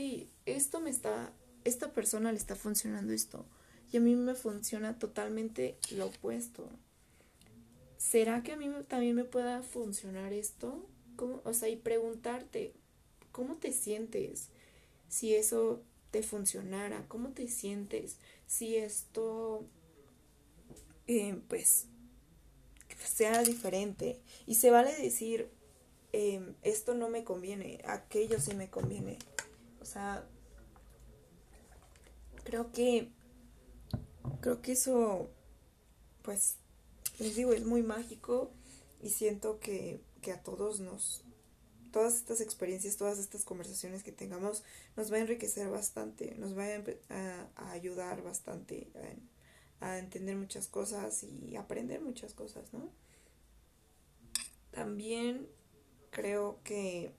esto 0.46 0.80
me 0.80 0.90
está, 0.90 1.34
esta 1.66 1.92
persona 1.92 2.32
le 2.32 2.38
está 2.38 2.56
funcionando 2.56 3.12
esto 3.12 3.46
y 3.92 3.98
a 3.98 4.00
mí 4.00 4.16
me 4.16 4.36
funciona 4.36 4.98
totalmente 4.98 5.78
lo 5.92 6.06
opuesto. 6.06 6.70
¿Será 7.98 8.42
que 8.42 8.54
a 8.54 8.56
mí 8.56 8.72
también 8.88 9.18
me 9.18 9.26
pueda 9.26 9.64
funcionar 9.64 10.32
esto? 10.32 10.88
O 11.20 11.54
sea, 11.54 11.70
y 11.70 11.76
preguntarte, 11.76 12.74
¿cómo 13.32 13.56
te 13.56 13.72
sientes 13.72 14.50
si 15.10 15.36
eso 15.36 15.82
te 16.12 16.24
funcionara? 16.24 17.06
¿Cómo 17.08 17.30
te 17.30 17.48
sientes 17.48 18.18
si 18.46 18.76
esto, 18.76 19.66
eh, 21.08 21.40
pues, 21.48 21.88
sea 23.04 23.44
diferente? 23.44 24.20
Y 24.46 24.56
se 24.56 24.70
vale 24.70 24.96
decir, 24.96 25.50
eh, 26.14 26.54
esto 26.64 26.94
no 26.94 27.10
me 27.10 27.24
conviene, 27.24 27.82
aquello 27.86 28.40
sí 28.40 28.54
me 28.54 28.70
conviene. 28.70 29.18
O 29.82 29.86
sea, 29.86 30.26
creo 32.44 32.72
que 32.72 33.10
creo 34.42 34.62
que 34.62 34.74
eso, 34.74 35.30
pues, 36.24 36.58
les 37.20 37.36
digo, 37.36 37.54
es 37.54 37.66
muy 37.66 37.84
mágico 37.84 38.52
y 39.02 39.10
siento 39.10 39.60
que, 39.60 40.00
que 40.22 40.32
a 40.32 40.42
todos 40.42 40.80
nos, 40.80 41.24
todas 41.92 42.16
estas 42.16 42.42
experiencias, 42.42 42.98
todas 42.98 43.20
estas 43.20 43.44
conversaciones 43.44 44.04
que 44.04 44.12
tengamos, 44.12 44.64
nos 44.96 45.12
va 45.12 45.18
a 45.18 45.20
enriquecer 45.20 45.70
bastante, 45.70 46.36
nos 46.38 46.58
va 46.58 46.66
a, 47.10 47.72
ayudar 47.72 48.22
bastante 48.24 48.88
a, 49.80 49.88
a, 49.88 50.00
entender 50.00 50.36
muchas 50.36 50.68
cosas 50.68 51.24
y 51.24 51.56
aprender 51.56 52.02
muchas 52.02 52.34
cosas, 52.34 52.72
¿no? 52.74 52.92
También 54.72 55.48
creo 56.12 56.60
que, 56.64 57.12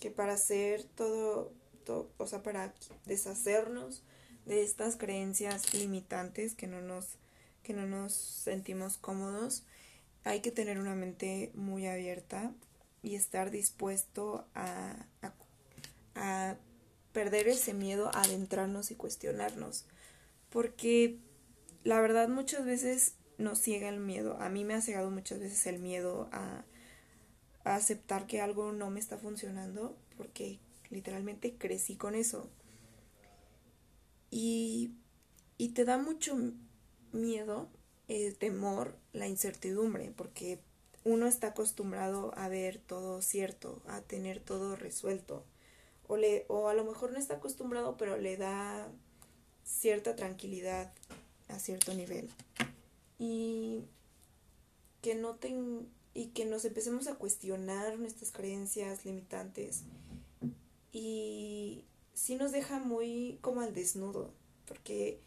que 0.00 0.10
para 0.10 0.34
hacer 0.34 0.84
todo, 0.84 1.52
todo, 1.84 2.10
o 2.18 2.26
sea, 2.26 2.42
para 2.42 2.74
deshacernos 3.04 4.02
de 4.44 4.62
estas 4.62 4.96
creencias 4.96 5.74
limitantes 5.74 6.54
que 6.54 6.66
no 6.66 6.80
nos, 6.80 7.18
que 7.62 7.74
no 7.74 7.86
nos 7.86 8.12
sentimos 8.12 8.96
cómodos, 8.96 9.64
hay 10.26 10.40
que 10.40 10.50
tener 10.50 10.80
una 10.80 10.96
mente 10.96 11.52
muy 11.54 11.86
abierta 11.86 12.52
y 13.00 13.14
estar 13.14 13.52
dispuesto 13.52 14.44
a, 14.56 15.06
a, 16.16 16.56
perder 17.12 17.46
ese 17.46 17.72
miedo 17.72 18.10
a 18.12 18.22
adentrarnos 18.22 18.90
y 18.90 18.96
cuestionarnos. 18.96 19.86
Porque 20.50 21.18
la 21.84 22.00
verdad 22.00 22.28
muchas 22.28 22.64
veces 22.64 23.14
nos 23.38 23.60
ciega 23.60 23.88
el 23.88 24.00
miedo. 24.00 24.36
A 24.40 24.48
mí 24.48 24.64
me 24.64 24.74
ha 24.74 24.80
cegado 24.82 25.12
muchas 25.12 25.38
veces 25.38 25.64
el 25.68 25.78
miedo 25.78 26.28
a, 26.32 26.64
a 27.62 27.76
aceptar 27.76 28.26
que 28.26 28.40
algo 28.40 28.72
no 28.72 28.90
me 28.90 28.98
está 28.98 29.18
funcionando 29.18 29.96
porque 30.16 30.58
literalmente 30.90 31.54
crecí 31.56 31.94
con 31.94 32.16
eso. 32.16 32.50
Y, 34.32 34.90
y 35.56 35.68
te 35.68 35.84
da 35.84 35.98
mucho 35.98 36.36
miedo, 37.12 37.70
el 38.08 38.36
temor, 38.36 38.94
la 39.12 39.26
incertidumbre, 39.26 40.12
porque 40.16 40.60
uno 41.04 41.26
está 41.26 41.48
acostumbrado 41.48 42.32
a 42.36 42.48
ver 42.48 42.78
todo 42.78 43.22
cierto, 43.22 43.80
a 43.86 44.00
tener 44.00 44.40
todo 44.40 44.76
resuelto. 44.76 45.44
O, 46.08 46.16
le, 46.16 46.44
o 46.48 46.68
a 46.68 46.74
lo 46.74 46.84
mejor 46.84 47.12
no 47.12 47.18
está 47.18 47.34
acostumbrado, 47.34 47.96
pero 47.96 48.16
le 48.16 48.36
da 48.36 48.88
cierta 49.64 50.14
tranquilidad 50.14 50.92
a 51.48 51.58
cierto 51.58 51.94
nivel. 51.94 52.30
Y 53.18 53.84
que 55.02 55.14
no 55.14 55.38
y 56.14 56.28
que 56.28 56.46
nos 56.46 56.64
empecemos 56.64 57.08
a 57.08 57.16
cuestionar 57.16 57.98
nuestras 57.98 58.32
creencias 58.32 59.04
limitantes 59.04 59.82
y 60.92 61.84
sí 62.14 62.36
nos 62.36 62.52
deja 62.52 62.78
muy 62.78 63.38
como 63.42 63.60
al 63.60 63.74
desnudo, 63.74 64.32
porque 64.66 65.20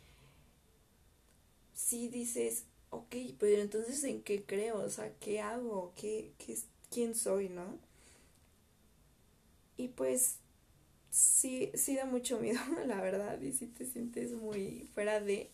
si 1.79 2.09
dices, 2.09 2.65
ok, 2.89 3.15
pero 3.39 3.61
entonces 3.61 4.03
¿en 4.03 4.21
qué 4.23 4.43
creo? 4.45 4.79
O 4.81 4.89
sea, 4.89 5.13
¿qué 5.19 5.39
hago? 5.41 5.93
¿Qué, 5.95 6.33
qué, 6.37 6.57
¿Quién 6.91 7.15
soy, 7.15 7.49
no? 7.49 7.79
Y 9.77 9.87
pues 9.89 10.37
sí, 11.09 11.71
sí 11.75 11.95
da 11.95 12.05
mucho 12.05 12.39
miedo, 12.41 12.59
la 12.87 13.01
verdad, 13.01 13.41
y 13.41 13.53
si 13.53 13.67
te 13.67 13.85
sientes 13.85 14.33
muy 14.33 14.89
fuera 14.93 15.19
de... 15.21 15.51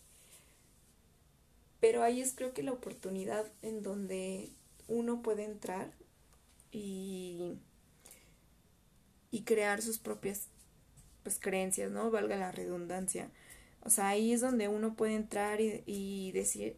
Pero 1.79 2.03
ahí 2.03 2.21
es 2.21 2.33
creo 2.35 2.53
que 2.53 2.63
la 2.63 2.71
oportunidad 2.73 3.51
en 3.61 3.81
donde 3.83 4.49
uno 4.87 5.21
puede 5.21 5.43
entrar 5.45 5.91
y, 6.71 7.59
y 9.31 9.43
crear 9.43 9.81
sus 9.81 9.99
propias 9.99 10.47
pues 11.23 11.39
creencias, 11.39 11.91
¿no? 11.91 12.11
Valga 12.11 12.37
la 12.37 12.51
redundancia. 12.51 13.31
O 13.85 13.89
sea, 13.89 14.09
ahí 14.09 14.33
es 14.33 14.41
donde 14.41 14.67
uno 14.67 14.95
puede 14.95 15.15
entrar 15.15 15.61
y, 15.61 15.83
y 15.85 16.31
decir, 16.31 16.75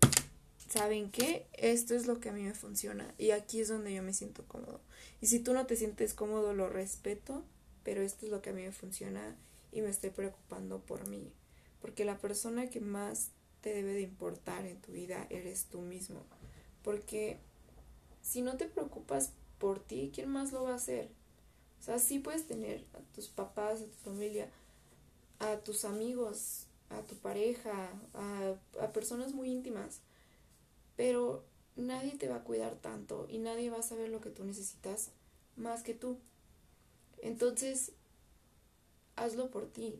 ¿saben 0.69 1.09
qué? 1.09 1.47
Esto 1.53 1.95
es 1.95 2.05
lo 2.05 2.19
que 2.19 2.29
a 2.29 2.33
mí 2.33 2.43
me 2.43 2.53
funciona 2.53 3.13
y 3.17 3.31
aquí 3.31 3.61
es 3.61 3.69
donde 3.69 3.93
yo 3.93 4.03
me 4.03 4.13
siento 4.13 4.45
cómodo. 4.45 4.81
Y 5.21 5.27
si 5.27 5.39
tú 5.39 5.53
no 5.53 5.65
te 5.65 5.75
sientes 5.75 6.13
cómodo, 6.13 6.53
lo 6.53 6.69
respeto, 6.69 7.43
pero 7.83 8.01
esto 8.01 8.25
es 8.25 8.31
lo 8.31 8.41
que 8.41 8.49
a 8.49 8.53
mí 8.53 8.63
me 8.63 8.71
funciona 8.71 9.35
y 9.71 9.81
me 9.81 9.89
estoy 9.89 10.09
preocupando 10.09 10.79
por 10.79 11.07
mí. 11.07 11.31
Porque 11.81 12.05
la 12.05 12.17
persona 12.17 12.69
que 12.69 12.81
más 12.81 13.29
te 13.61 13.73
debe 13.73 13.93
de 13.93 14.01
importar 14.01 14.65
en 14.65 14.79
tu 14.81 14.91
vida 14.91 15.25
eres 15.29 15.65
tú 15.65 15.79
mismo. 15.79 16.21
Porque 16.83 17.37
si 18.21 18.41
no 18.41 18.57
te 18.57 18.65
preocupas 18.65 19.31
por 19.57 19.79
ti, 19.79 20.11
¿quién 20.13 20.29
más 20.29 20.51
lo 20.51 20.63
va 20.63 20.73
a 20.73 20.75
hacer? 20.75 21.09
O 21.79 21.83
sea, 21.83 21.99
sí 21.99 22.19
puedes 22.19 22.45
tener 22.45 22.83
a 22.93 22.99
tus 23.15 23.29
papás, 23.29 23.81
a 23.81 23.85
tu 23.85 23.97
familia, 24.03 24.49
a 25.39 25.57
tus 25.57 25.85
amigos, 25.85 26.66
a 26.89 27.01
tu 27.01 27.15
pareja, 27.15 27.89
a, 28.13 28.55
a 28.81 28.91
personas 28.93 29.33
muy 29.33 29.49
íntimas, 29.49 30.01
pero 30.95 31.43
nadie 31.75 32.15
te 32.17 32.27
va 32.27 32.37
a 32.37 32.43
cuidar 32.43 32.75
tanto 32.75 33.27
y 33.29 33.39
nadie 33.39 33.69
va 33.69 33.79
a 33.79 33.83
saber 33.83 34.09
lo 34.09 34.21
que 34.21 34.29
tú 34.29 34.43
necesitas 34.43 35.11
más 35.55 35.83
que 35.83 35.93
tú. 35.93 36.17
Entonces, 37.21 37.91
hazlo 39.15 39.49
por 39.49 39.67
ti. 39.67 39.99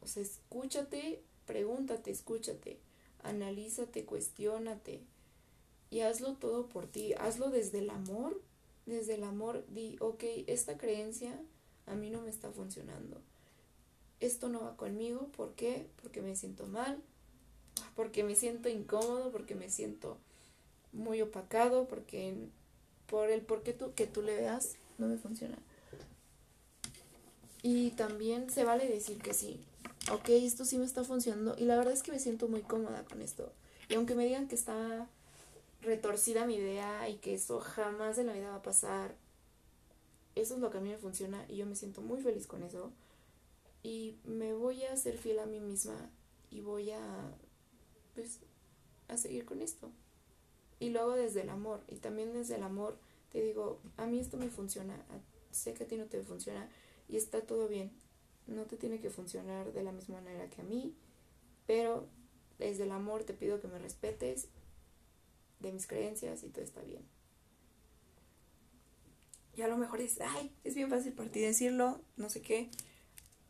O 0.00 0.06
sea, 0.06 0.22
escúchate, 0.22 1.22
pregúntate, 1.46 2.10
escúchate, 2.10 2.78
analízate, 3.22 4.04
cuestiónate 4.04 5.02
y 5.90 6.00
hazlo 6.00 6.34
todo 6.34 6.68
por 6.68 6.86
ti. 6.86 7.14
Hazlo 7.14 7.50
desde 7.50 7.78
el 7.78 7.90
amor 7.90 8.40
desde 8.86 9.14
el 9.14 9.24
amor 9.24 9.64
di, 9.68 9.96
ok, 10.00 10.22
esta 10.46 10.78
creencia 10.78 11.38
a 11.86 11.94
mí 11.94 12.08
no 12.08 12.22
me 12.22 12.30
está 12.30 12.50
funcionando. 12.50 13.20
Esto 14.20 14.48
no 14.48 14.62
va 14.62 14.76
conmigo, 14.76 15.28
¿por 15.36 15.52
qué? 15.54 15.86
Porque 16.02 16.22
me 16.22 16.36
siento 16.36 16.66
mal, 16.66 16.98
porque 17.94 18.24
me 18.24 18.34
siento 18.34 18.68
incómodo, 18.68 19.30
porque 19.30 19.54
me 19.54 19.68
siento 19.68 20.16
muy 20.92 21.20
opacado, 21.20 21.86
porque 21.86 22.34
por 23.06 23.30
el 23.30 23.42
por 23.42 23.62
qué 23.62 23.72
tú, 23.72 23.92
que 23.94 24.06
tú 24.06 24.22
le 24.22 24.34
veas 24.34 24.76
no 24.98 25.06
me 25.06 25.18
funciona. 25.18 25.58
Y 27.62 27.90
también 27.92 28.48
se 28.50 28.64
vale 28.64 28.88
decir 28.88 29.18
que 29.18 29.34
sí, 29.34 29.60
ok, 30.12 30.28
esto 30.28 30.64
sí 30.64 30.78
me 30.78 30.84
está 30.84 31.04
funcionando 31.04 31.56
y 31.58 31.64
la 31.64 31.76
verdad 31.76 31.92
es 31.92 32.02
que 32.02 32.12
me 32.12 32.18
siento 32.18 32.48
muy 32.48 32.62
cómoda 32.62 33.04
con 33.04 33.20
esto. 33.22 33.52
Y 33.88 33.94
aunque 33.94 34.14
me 34.14 34.24
digan 34.24 34.48
que 34.48 34.54
está 34.54 35.08
retorcida 35.82 36.46
mi 36.46 36.56
idea 36.56 37.08
y 37.08 37.16
que 37.16 37.34
eso 37.34 37.60
jamás 37.60 38.16
de 38.16 38.24
la 38.24 38.32
vida 38.32 38.50
va 38.50 38.56
a 38.56 38.62
pasar, 38.62 39.14
eso 40.34 40.54
es 40.54 40.60
lo 40.60 40.70
que 40.70 40.78
a 40.78 40.80
mí 40.80 40.90
me 40.90 40.98
funciona 40.98 41.44
y 41.48 41.56
yo 41.56 41.66
me 41.66 41.76
siento 41.76 42.02
muy 42.02 42.20
feliz 42.20 42.46
con 42.46 42.62
eso. 42.62 42.92
Y 43.86 44.18
me 44.24 44.52
voy 44.52 44.82
a 44.82 44.96
ser 44.96 45.16
fiel 45.16 45.38
a 45.38 45.46
mí 45.46 45.60
misma 45.60 46.10
y 46.50 46.60
voy 46.60 46.90
a, 46.90 47.38
pues, 48.16 48.40
a 49.06 49.16
seguir 49.16 49.44
con 49.44 49.62
esto. 49.62 49.92
Y 50.80 50.90
lo 50.90 51.02
hago 51.02 51.12
desde 51.12 51.42
el 51.42 51.50
amor. 51.50 51.84
Y 51.86 51.98
también 51.98 52.32
desde 52.32 52.56
el 52.56 52.64
amor 52.64 52.98
te 53.30 53.40
digo, 53.40 53.80
a 53.96 54.06
mí 54.06 54.18
esto 54.18 54.38
me 54.38 54.50
funciona, 54.50 55.00
sé 55.52 55.72
que 55.72 55.84
a 55.84 55.86
ti 55.86 55.96
no 55.96 56.06
te 56.06 56.20
funciona 56.24 56.68
y 57.08 57.16
está 57.16 57.42
todo 57.42 57.68
bien. 57.68 57.92
No 58.48 58.64
te 58.64 58.76
tiene 58.76 58.98
que 58.98 59.08
funcionar 59.08 59.72
de 59.72 59.84
la 59.84 59.92
misma 59.92 60.20
manera 60.20 60.50
que 60.50 60.62
a 60.62 60.64
mí, 60.64 60.96
pero 61.64 62.08
desde 62.58 62.82
el 62.82 62.90
amor 62.90 63.22
te 63.22 63.34
pido 63.34 63.60
que 63.60 63.68
me 63.68 63.78
respetes 63.78 64.48
de 65.60 65.70
mis 65.70 65.86
creencias 65.86 66.42
y 66.42 66.48
todo 66.48 66.64
está 66.64 66.82
bien. 66.82 67.04
Y 69.54 69.62
a 69.62 69.68
lo 69.68 69.76
mejor 69.76 70.00
dices, 70.00 70.22
ay, 70.26 70.52
es 70.64 70.74
bien 70.74 70.90
fácil 70.90 71.12
para 71.12 71.30
ti 71.30 71.38
decirlo, 71.38 72.00
no 72.16 72.28
sé 72.30 72.42
qué. 72.42 72.68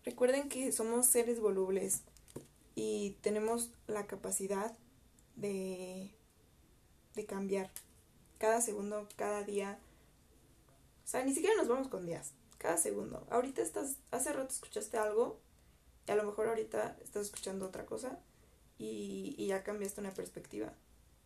Recuerden 0.06 0.48
que 0.48 0.70
somos 0.70 1.06
seres 1.06 1.40
volubles 1.40 2.02
y 2.76 3.16
tenemos 3.22 3.72
la 3.88 4.06
capacidad 4.06 4.72
de, 5.34 6.12
de 7.16 7.26
cambiar 7.26 7.72
cada 8.38 8.60
segundo, 8.60 9.08
cada 9.16 9.42
día. 9.42 9.80
O 11.04 11.08
sea, 11.08 11.24
ni 11.24 11.34
siquiera 11.34 11.56
nos 11.56 11.66
vamos 11.66 11.88
con 11.88 12.06
días, 12.06 12.34
cada 12.58 12.78
segundo. 12.78 13.26
Ahorita 13.30 13.62
estás, 13.62 13.96
hace 14.12 14.32
rato 14.32 14.54
escuchaste 14.54 14.96
algo 14.96 15.40
y 16.06 16.12
a 16.12 16.14
lo 16.14 16.22
mejor 16.22 16.46
ahorita 16.46 16.96
estás 17.02 17.26
escuchando 17.26 17.66
otra 17.66 17.84
cosa 17.84 18.20
y, 18.78 19.34
y 19.36 19.48
ya 19.48 19.64
cambiaste 19.64 20.00
una 20.00 20.14
perspectiva. 20.14 20.72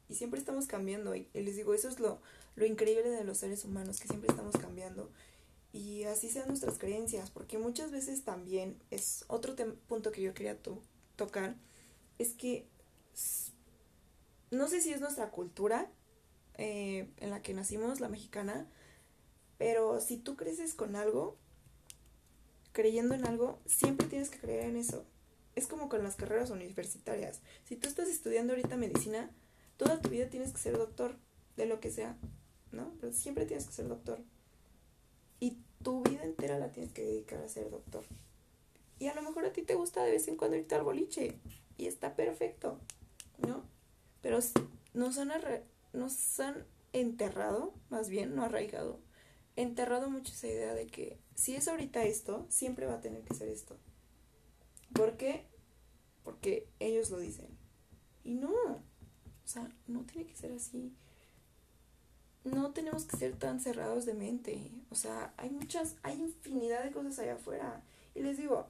Y 0.09 0.15
siempre 0.15 0.41
estamos 0.41 0.67
cambiando 0.67 1.15
y, 1.15 1.29
les 1.35 1.55
digo, 1.55 1.75
eso 1.75 1.89
es 1.89 2.01
lo, 2.01 2.19
lo 2.57 2.65
increíble 2.65 3.11
de 3.11 3.25
los 3.25 3.37
seres 3.37 3.65
humanos, 3.65 4.01
que 4.01 4.09
siempre 4.09 4.31
estamos 4.31 4.57
cambiando. 4.57 5.11
Y 5.73 6.05
así 6.05 6.29
sean 6.29 6.49
nuestras 6.49 6.79
creencias, 6.79 7.31
porque 7.31 7.59
muchas 7.59 7.93
veces 7.93 8.25
también 8.25 8.83
es 8.91 9.25
otro 9.29 9.55
punto 9.87 10.11
que 10.11 10.23
yo 10.23 10.35
quería 10.35 10.59
tocar, 11.17 11.55
es 12.19 12.35
que 12.35 12.67
no 14.51 14.69
sé 14.69 14.81
si 14.81 14.93
es 14.93 15.01
nuestra 15.01 15.31
cultura, 15.31 15.91
eh, 16.55 17.09
en 17.19 17.31
la 17.31 17.41
que 17.41 17.55
nacimos, 17.55 18.01
la 18.01 18.09
mexicana, 18.09 18.67
pero 19.59 20.01
si 20.01 20.17
tú 20.17 20.37
creces 20.37 20.75
con 20.75 20.97
algo, 20.97 21.39
creyendo 22.73 23.15
en 23.15 23.27
algo, 23.27 23.61
siempre 23.67 24.07
tienes 24.07 24.31
que 24.31 24.41
creer 24.41 24.65
en 24.65 24.77
eso. 24.77 25.05
Es 25.55 25.67
como 25.67 25.89
con 25.89 26.03
las 26.03 26.17
carreras 26.17 26.51
universitarias. 26.51 27.41
Si 27.65 27.77
tú 27.77 27.89
estás 27.89 28.09
estudiando 28.09 28.53
ahorita 28.53 28.77
medicina, 28.77 29.31
toda 29.77 30.01
tu 30.01 30.09
vida 30.09 30.29
tienes 30.29 30.53
que 30.53 30.59
ser 30.59 30.77
doctor, 30.77 31.17
de 31.57 31.67
lo 31.67 31.81
que 31.81 31.91
sea, 31.91 32.17
¿no? 32.73 32.93
Pero 33.01 33.13
siempre 33.13 33.47
tienes 33.47 33.67
que 33.67 33.73
ser 33.73 33.89
doctor. 33.89 34.23
Y 35.41 35.59
tu 35.83 36.03
vida 36.03 36.23
entera 36.23 36.59
la 36.59 36.71
tienes 36.71 36.93
que 36.93 37.03
dedicar 37.03 37.43
a 37.43 37.49
ser 37.49 37.71
doctor. 37.71 38.05
Y 38.99 39.09
a 39.09 39.15
lo 39.15 39.23
mejor 39.23 39.47
a 39.47 39.53
ti 39.53 39.63
te 39.63 39.75
gusta 39.75 40.05
de 40.05 40.13
vez 40.13 40.29
en 40.29 40.37
cuando 40.37 40.57
irte 40.57 40.75
al 40.75 40.85
boliche. 40.85 41.39
Y 41.79 41.87
está 41.87 42.15
perfecto, 42.15 42.79
¿no? 43.39 43.65
Pero 44.21 44.39
nos 44.93 45.19
han, 45.19 45.33
nos 45.95 46.41
han 46.41 46.67
enterrado, 46.93 47.73
más 47.89 48.11
bien, 48.11 48.35
no 48.35 48.45
arraigado, 48.45 49.01
enterrado 49.57 50.11
mucho 50.11 50.33
esa 50.33 50.49
idea 50.49 50.75
de 50.75 50.87
que 50.87 51.19
si 51.35 51.55
es 51.55 51.69
ahorita 51.69 52.05
esto, 52.05 52.47
siempre 52.51 52.87
va 52.87 52.95
a 52.95 53.01
tener 53.01 53.23
que 53.23 53.35
ser 53.35 53.49
esto. 53.49 53.77
¿Por 54.93 55.17
qué? 55.17 55.47
Porque 56.25 56.69
ellos 56.79 57.11
lo 57.11 57.19
dicen. 57.19 57.49
Y 58.25 58.35
no, 58.35 58.53
o 58.53 58.83
sea, 59.45 59.71
no 59.87 60.03
tiene 60.05 60.27
que 60.27 60.37
ser 60.37 60.53
así. 60.53 60.93
No 62.45 62.73
tenemos 62.73 63.05
que 63.05 63.17
ser 63.17 63.37
tan 63.37 63.61
cerrados 63.61 64.07
de 64.07 64.15
mente. 64.15 64.71
O 64.91 64.95
sea, 64.95 65.33
hay 65.37 65.51
muchas, 65.51 65.97
hay 66.03 66.19
infinidad 66.21 66.83
de 66.85 66.93
cosas 66.93 67.19
allá 67.19 67.35
afuera. 67.35 67.83
Y 68.15 68.21
les 68.21 68.39
digo, 68.39 68.67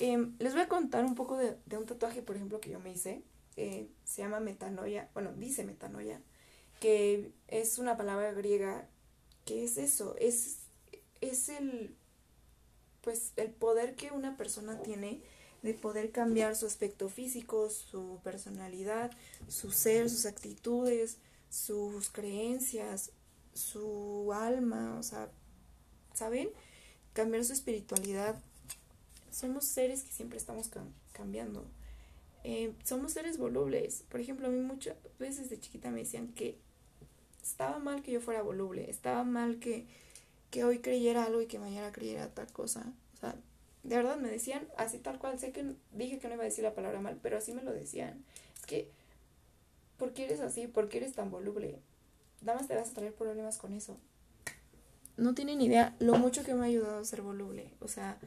em, 0.00 0.34
les 0.38 0.52
voy 0.52 0.62
a 0.62 0.68
contar 0.68 1.04
un 1.04 1.14
poco 1.14 1.36
de, 1.36 1.56
un 1.76 1.86
tatuaje, 1.86 2.22
por 2.22 2.36
ejemplo, 2.36 2.60
que 2.60 2.70
yo 2.70 2.80
me 2.80 2.92
hice. 2.92 3.22
Eh, 3.56 3.88
se 4.04 4.22
llama 4.22 4.40
metanoia, 4.40 5.10
bueno, 5.14 5.32
dice 5.34 5.64
metanoia 5.64 6.20
que 6.82 7.30
es 7.46 7.78
una 7.78 7.96
palabra 7.96 8.32
griega 8.32 8.88
que 9.44 9.62
es 9.62 9.78
eso, 9.78 10.16
es, 10.18 10.56
es 11.20 11.48
el, 11.48 11.94
pues, 13.02 13.32
el 13.36 13.50
poder 13.50 13.94
que 13.94 14.10
una 14.10 14.36
persona 14.36 14.82
tiene 14.82 15.22
de 15.62 15.74
poder 15.74 16.10
cambiar 16.10 16.56
su 16.56 16.66
aspecto 16.66 17.08
físico, 17.08 17.70
su 17.70 18.18
personalidad, 18.24 19.12
su 19.46 19.70
ser, 19.70 20.10
sus 20.10 20.26
actitudes, 20.26 21.18
sus 21.52 22.08
creencias, 22.08 23.12
su 23.52 24.32
alma, 24.32 24.96
o 24.98 25.02
sea, 25.02 25.30
¿saben? 26.14 26.48
Cambiar 27.12 27.44
su 27.44 27.52
espiritualidad. 27.52 28.40
Somos 29.30 29.66
seres 29.66 30.02
que 30.02 30.12
siempre 30.12 30.38
estamos 30.38 30.70
cambiando. 31.12 31.66
Eh, 32.42 32.72
somos 32.84 33.12
seres 33.12 33.36
volubles. 33.36 34.02
Por 34.08 34.20
ejemplo, 34.20 34.46
a 34.46 34.50
mí 34.50 34.60
muchas 34.60 34.96
veces 35.18 35.50
de 35.50 35.60
chiquita 35.60 35.90
me 35.90 36.00
decían 36.00 36.28
que 36.28 36.56
estaba 37.42 37.78
mal 37.78 38.02
que 38.02 38.12
yo 38.12 38.20
fuera 38.22 38.40
voluble, 38.40 38.88
estaba 38.90 39.22
mal 39.22 39.58
que, 39.58 39.86
que 40.50 40.64
hoy 40.64 40.78
creyera 40.78 41.24
algo 41.24 41.42
y 41.42 41.46
que 41.46 41.58
mañana 41.58 41.92
creyera 41.92 42.32
tal 42.32 42.50
cosa. 42.50 42.94
O 43.14 43.18
sea, 43.18 43.36
de 43.82 43.96
verdad 43.96 44.16
me 44.16 44.30
decían 44.30 44.66
así 44.78 44.98
tal 44.98 45.18
cual. 45.18 45.38
Sé 45.38 45.52
que 45.52 45.74
dije 45.92 46.18
que 46.18 46.28
no 46.28 46.34
iba 46.34 46.44
a 46.44 46.46
decir 46.46 46.64
la 46.64 46.74
palabra 46.74 46.98
mal, 47.00 47.20
pero 47.22 47.36
así 47.36 47.52
me 47.52 47.62
lo 47.62 47.72
decían. 47.72 48.24
Es 48.58 48.64
que, 48.64 48.90
¿por 50.02 50.14
qué 50.14 50.24
eres 50.24 50.40
así? 50.40 50.66
¿Por 50.66 50.88
qué 50.88 50.96
eres 50.96 51.12
tan 51.12 51.30
voluble? 51.30 51.78
Nada 52.40 52.58
más 52.58 52.66
te 52.66 52.74
vas 52.74 52.90
a 52.90 52.94
traer 52.94 53.14
problemas 53.14 53.56
con 53.56 53.72
eso. 53.72 53.96
No 55.16 55.32
tienen 55.32 55.60
idea 55.60 55.94
lo 56.00 56.16
mucho 56.16 56.42
que 56.42 56.54
me 56.54 56.62
ha 56.62 56.64
ayudado 56.64 56.98
a 56.98 57.04
ser 57.04 57.22
voluble. 57.22 57.70
O 57.78 57.86
sea, 57.86 58.18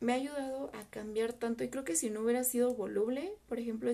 me 0.00 0.14
ha 0.14 0.16
ayudado 0.16 0.70
a 0.72 0.88
cambiar 0.88 1.34
tanto. 1.34 1.64
Y 1.64 1.68
creo 1.68 1.84
que 1.84 1.96
si 1.96 2.08
no 2.08 2.22
hubiera 2.22 2.44
sido 2.44 2.72
voluble, 2.72 3.30
por 3.46 3.58
ejemplo, 3.58 3.92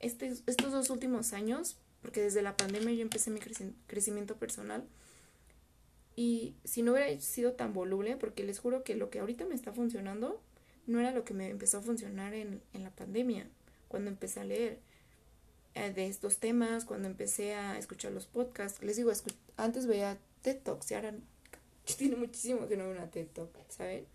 este, 0.00 0.28
estos 0.46 0.72
dos 0.72 0.88
últimos 0.88 1.34
años, 1.34 1.76
porque 2.00 2.22
desde 2.22 2.40
la 2.40 2.56
pandemia 2.56 2.94
yo 2.94 3.02
empecé 3.02 3.30
mi 3.30 3.40
crecimiento 3.86 4.36
personal. 4.36 4.82
Y 6.14 6.54
si 6.64 6.80
no 6.80 6.92
hubiera 6.92 7.20
sido 7.20 7.52
tan 7.52 7.74
voluble, 7.74 8.16
porque 8.16 8.44
les 8.44 8.60
juro 8.60 8.82
que 8.82 8.94
lo 8.94 9.10
que 9.10 9.18
ahorita 9.18 9.44
me 9.44 9.54
está 9.54 9.74
funcionando 9.74 10.40
no 10.86 11.00
era 11.00 11.10
lo 11.10 11.22
que 11.24 11.34
me 11.34 11.50
empezó 11.50 11.76
a 11.76 11.82
funcionar 11.82 12.32
en, 12.32 12.62
la 12.72 12.92
pandemia, 12.92 13.46
cuando 13.88 14.08
empecé 14.08 14.40
a 14.40 14.44
leer 14.44 14.78
de 15.76 16.06
estos 16.06 16.38
temas, 16.38 16.84
cuando 16.84 17.06
empecé 17.06 17.54
a 17.54 17.78
escuchar 17.78 18.12
los 18.12 18.26
podcasts. 18.26 18.82
Les 18.82 18.96
digo, 18.96 19.12
antes 19.56 19.86
veía 19.86 20.18
TED 20.42 20.58
Talks 20.62 20.90
y 20.90 20.94
ahora 20.94 21.14
tiene 21.98 22.16
muchísimo 22.16 22.66
que 22.66 22.76
no 22.76 22.84
veo 22.84 22.92
una 22.92 23.10
TED 23.10 23.26
Talk, 23.26 23.50
¿saben? 23.68 24.06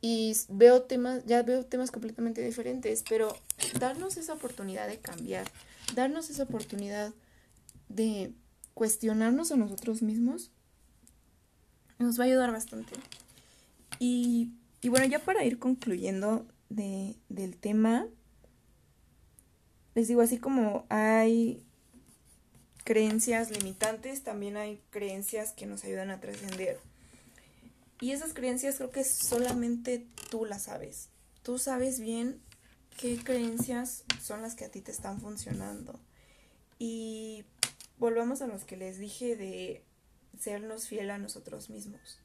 Y 0.00 0.36
veo 0.48 0.82
temas, 0.82 1.24
ya 1.26 1.42
veo 1.42 1.64
temas 1.64 1.92
completamente 1.92 2.42
diferentes, 2.42 3.04
pero 3.08 3.36
darnos 3.78 4.16
esa 4.16 4.32
oportunidad 4.32 4.88
de 4.88 4.98
cambiar, 4.98 5.46
darnos 5.94 6.28
esa 6.28 6.42
oportunidad 6.42 7.14
de 7.88 8.32
cuestionarnos 8.74 9.52
a 9.52 9.56
nosotros 9.56 10.02
mismos 10.02 10.50
nos 11.98 12.18
va 12.18 12.24
a 12.24 12.26
ayudar 12.26 12.50
bastante. 12.50 12.92
Y, 13.98 14.50
y 14.80 14.88
bueno, 14.88 15.06
ya 15.06 15.20
para 15.20 15.44
ir 15.44 15.58
concluyendo 15.60 16.46
de, 16.68 17.16
del 17.28 17.56
tema, 17.56 18.06
les 19.94 20.08
digo, 20.08 20.22
así 20.22 20.38
como 20.38 20.86
hay 20.88 21.64
creencias 22.84 23.50
limitantes, 23.50 24.22
también 24.22 24.56
hay 24.56 24.80
creencias 24.90 25.52
que 25.52 25.66
nos 25.66 25.84
ayudan 25.84 26.10
a 26.10 26.20
trascender. 26.20 26.78
Y 28.00 28.12
esas 28.12 28.34
creencias 28.34 28.76
creo 28.76 28.90
que 28.90 29.04
solamente 29.04 30.06
tú 30.30 30.44
las 30.44 30.64
sabes. 30.64 31.08
Tú 31.42 31.58
sabes 31.58 32.00
bien 32.00 32.40
qué 32.98 33.16
creencias 33.22 34.04
son 34.20 34.42
las 34.42 34.54
que 34.54 34.64
a 34.64 34.70
ti 34.70 34.80
te 34.80 34.90
están 34.90 35.20
funcionando. 35.20 36.00
Y 36.78 37.44
volvamos 37.98 38.42
a 38.42 38.48
los 38.48 38.64
que 38.64 38.76
les 38.76 38.98
dije 38.98 39.36
de 39.36 39.84
sernos 40.38 40.88
fiel 40.88 41.10
a 41.10 41.18
nosotros 41.18 41.70
mismos. 41.70 42.18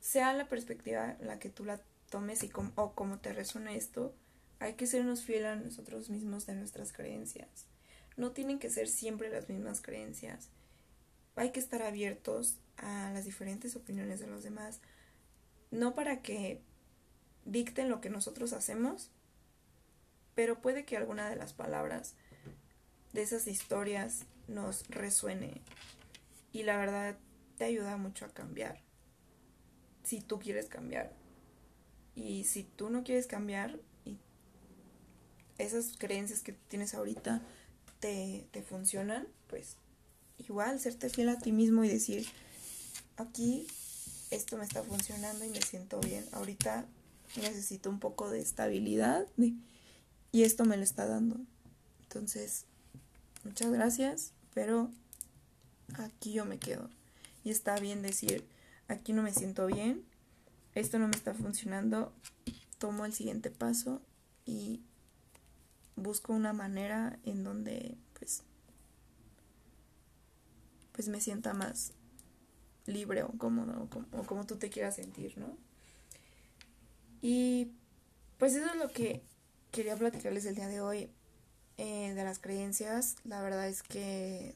Sea 0.00 0.32
la 0.32 0.48
perspectiva 0.48 1.16
la 1.20 1.38
que 1.38 1.50
tú 1.50 1.64
la 1.64 1.80
tomes 2.08 2.42
y 2.44 2.50
o 2.76 2.92
como 2.92 3.18
te 3.18 3.32
resuena 3.32 3.74
esto, 3.74 4.14
hay 4.58 4.74
que 4.74 4.86
sernos 4.86 5.22
fiel 5.22 5.46
a 5.46 5.56
nosotros 5.56 6.10
mismos 6.10 6.46
de 6.46 6.54
nuestras 6.54 6.92
creencias. 6.92 7.66
No 8.16 8.32
tienen 8.32 8.58
que 8.58 8.70
ser 8.70 8.88
siempre 8.88 9.30
las 9.30 9.48
mismas 9.48 9.80
creencias. 9.80 10.48
Hay 11.36 11.50
que 11.50 11.60
estar 11.60 11.82
abiertos 11.82 12.58
a 12.76 13.10
las 13.12 13.24
diferentes 13.24 13.76
opiniones 13.76 14.20
de 14.20 14.26
los 14.26 14.44
demás, 14.44 14.80
no 15.70 15.94
para 15.94 16.22
que 16.22 16.60
dicten 17.44 17.88
lo 17.88 18.00
que 18.00 18.10
nosotros 18.10 18.52
hacemos, 18.52 19.10
pero 20.34 20.60
puede 20.60 20.84
que 20.84 20.96
alguna 20.96 21.28
de 21.28 21.36
las 21.36 21.52
palabras 21.52 22.14
de 23.12 23.22
esas 23.22 23.46
historias 23.46 24.26
nos 24.48 24.86
resuene 24.88 25.60
y 26.52 26.62
la 26.64 26.76
verdad 26.76 27.16
te 27.56 27.64
ayuda 27.64 27.96
mucho 27.96 28.24
a 28.24 28.28
cambiar 28.28 28.80
si 30.02 30.20
tú 30.20 30.38
quieres 30.38 30.66
cambiar 30.66 31.12
y 32.14 32.44
si 32.44 32.64
tú 32.64 32.90
no 32.90 33.04
quieres 33.04 33.26
cambiar 33.26 33.78
esas 35.58 35.96
creencias 35.98 36.40
que 36.40 36.52
tienes 36.52 36.94
ahorita 36.94 37.42
te, 38.00 38.46
te 38.50 38.62
funcionan, 38.62 39.26
pues 39.48 39.76
igual 40.38 40.80
serte 40.80 41.08
fiel 41.08 41.28
a 41.28 41.38
ti 41.38 41.52
mismo 41.52 41.84
y 41.84 41.88
decir, 41.88 42.26
aquí 43.16 43.66
esto 44.30 44.56
me 44.56 44.64
está 44.64 44.82
funcionando 44.82 45.44
y 45.44 45.48
me 45.50 45.62
siento 45.62 46.00
bien. 46.00 46.26
Ahorita 46.32 46.86
necesito 47.36 47.90
un 47.90 48.00
poco 48.00 48.30
de 48.30 48.40
estabilidad 48.40 49.26
y 50.32 50.42
esto 50.42 50.64
me 50.64 50.76
lo 50.76 50.82
está 50.82 51.06
dando. 51.06 51.36
Entonces, 52.02 52.64
muchas 53.44 53.72
gracias, 53.72 54.32
pero 54.52 54.90
aquí 55.94 56.32
yo 56.32 56.44
me 56.44 56.58
quedo. 56.58 56.90
Y 57.44 57.50
está 57.50 57.78
bien 57.78 58.02
decir, 58.02 58.44
aquí 58.88 59.12
no 59.12 59.22
me 59.22 59.32
siento 59.32 59.66
bien, 59.66 60.04
esto 60.74 60.98
no 60.98 61.08
me 61.08 61.16
está 61.16 61.34
funcionando, 61.34 62.12
tomo 62.78 63.04
el 63.04 63.12
siguiente 63.12 63.50
paso 63.50 64.00
y 64.46 64.80
busco 65.96 66.32
una 66.32 66.52
manera 66.52 67.18
en 67.24 67.44
donde 67.44 67.96
pues 68.18 68.42
pues 70.92 71.08
me 71.08 71.20
sienta 71.20 71.54
más 71.54 71.92
libre 72.86 73.22
o 73.22 73.32
cómodo 73.38 73.88
o 74.12 74.22
como, 74.24 74.46
tú 74.46 74.56
te 74.56 74.70
quieras 74.70 74.96
sentir, 74.96 75.36
¿no? 75.38 75.56
Y 77.20 77.72
pues 78.38 78.54
eso 78.54 78.66
es 78.66 78.76
lo 78.76 78.88
que 78.90 79.22
quería 79.72 79.96
platicarles 79.96 80.44
el 80.44 80.54
día 80.54 80.68
de 80.68 80.80
hoy 80.80 81.10
eh, 81.78 82.12
de 82.14 82.24
las 82.24 82.38
creencias. 82.38 83.16
La 83.24 83.42
verdad 83.42 83.66
es 83.66 83.82
que 83.82 84.54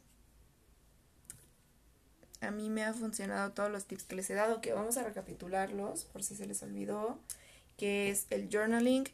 a 2.40 2.50
mí 2.50 2.70
me 2.70 2.84
ha 2.84 2.92
funcionado 2.92 3.52
todos 3.52 3.70
los 3.70 3.86
tips 3.86 4.04
que 4.04 4.16
les 4.16 4.30
he 4.30 4.34
dado, 4.34 4.60
que 4.60 4.72
vamos 4.72 4.96
a 4.96 5.02
recapitularlos 5.02 6.04
por 6.04 6.22
si 6.22 6.36
se 6.36 6.46
les 6.46 6.62
olvidó, 6.62 7.18
que 7.76 8.10
es 8.10 8.26
el 8.30 8.48
journaling, 8.48 9.04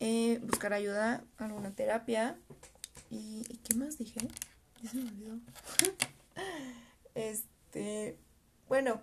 eh, 0.00 0.40
buscar 0.42 0.72
ayuda, 0.72 1.24
alguna 1.36 1.74
terapia 1.74 2.38
y, 3.10 3.44
¿qué 3.64 3.74
más 3.74 3.98
dije? 3.98 4.20
Ya 4.82 4.90
se 4.90 4.96
me 4.96 5.08
olvidó. 5.08 5.38
este, 7.14 8.18
bueno, 8.68 9.02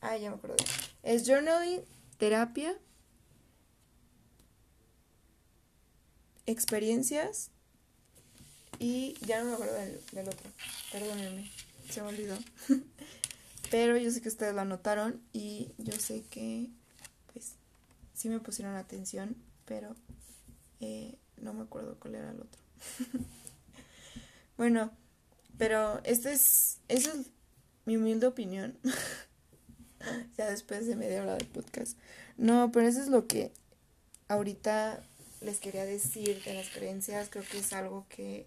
ah, 0.00 0.16
ya 0.16 0.30
me 0.30 0.36
acuerdo. 0.36 0.56
Es 1.02 1.26
journaling, 1.26 1.82
terapia, 2.18 2.76
experiencias 6.46 7.50
y 8.78 9.14
ya 9.24 9.40
no 9.40 9.46
me 9.46 9.54
acuerdo 9.54 9.74
del, 9.74 10.00
del 10.12 10.28
otro, 10.28 10.50
perdónenme 10.92 11.50
se 11.90 12.02
me 12.02 12.08
olvidó. 12.08 12.36
Pero 13.70 13.96
yo 13.96 14.10
sé 14.10 14.20
que 14.20 14.28
ustedes 14.28 14.54
lo 14.54 14.60
anotaron 14.60 15.20
y 15.32 15.72
yo 15.78 15.92
sé 15.98 16.22
que, 16.30 16.70
pues, 17.32 17.54
sí 18.14 18.28
me 18.28 18.40
pusieron 18.40 18.76
atención, 18.76 19.36
pero 19.66 19.94
eh, 20.80 21.18
no 21.36 21.52
me 21.52 21.62
acuerdo 21.62 21.98
cuál 22.00 22.14
era 22.14 22.30
el 22.30 22.40
otro. 22.40 22.60
bueno, 24.56 24.90
pero 25.58 26.00
este 26.04 26.32
es, 26.32 26.78
esa 26.88 27.12
es 27.12 27.30
mi 27.84 27.96
humilde 27.96 28.26
opinión. 28.26 28.78
ya 30.36 30.50
después 30.50 30.86
de 30.86 30.96
media 30.96 31.22
hora 31.22 31.34
del 31.34 31.46
podcast. 31.46 31.98
No, 32.36 32.70
pero 32.72 32.86
eso 32.86 33.00
es 33.00 33.08
lo 33.08 33.26
que 33.26 33.52
ahorita 34.28 35.02
les 35.40 35.58
quería 35.58 35.84
decir 35.84 36.42
de 36.44 36.54
las 36.54 36.68
creencias. 36.70 37.28
Creo 37.28 37.44
que 37.50 37.58
es 37.58 37.72
algo 37.72 38.06
que 38.08 38.46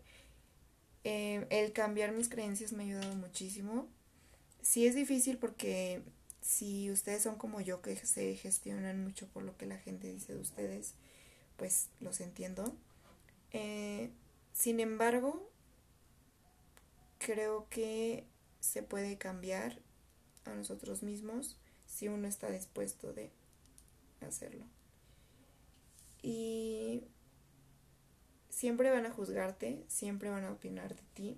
eh, 1.03 1.45
el 1.49 1.71
cambiar 1.73 2.11
mis 2.11 2.29
creencias 2.29 2.73
me 2.73 2.83
ha 2.83 2.85
ayudado 2.87 3.15
muchísimo. 3.15 3.87
Sí 4.61 4.85
es 4.85 4.95
difícil 4.95 5.37
porque 5.37 6.01
si 6.41 6.91
ustedes 6.91 7.23
son 7.23 7.35
como 7.37 7.61
yo 7.61 7.81
que 7.81 7.95
se 7.95 8.35
gestionan 8.35 9.03
mucho 9.03 9.27
por 9.27 9.43
lo 9.43 9.57
que 9.57 9.65
la 9.65 9.77
gente 9.77 10.11
dice 10.11 10.33
de 10.33 10.39
ustedes, 10.39 10.93
pues 11.59 11.89
los 11.99 12.21
entiendo. 12.21 12.73
Eh, 13.51 14.09
sin 14.53 14.79
embargo, 14.79 15.47
creo 17.19 17.67
que 17.69 18.25
se 18.61 18.81
puede 18.81 19.17
cambiar 19.17 19.79
a 20.45 20.55
nosotros 20.55 21.03
mismos 21.03 21.57
si 21.85 22.07
uno 22.07 22.27
está 22.27 22.49
dispuesto 22.49 23.13
de 23.13 23.29
hacerlo. 24.21 24.65
Y 26.21 27.03
siempre 28.49 28.89
van 28.89 29.05
a 29.05 29.11
juzgarte, 29.11 29.83
siempre 29.87 30.29
van 30.29 30.45
a 30.45 30.51
opinar 30.51 30.95
de 30.95 31.03
ti. 31.13 31.37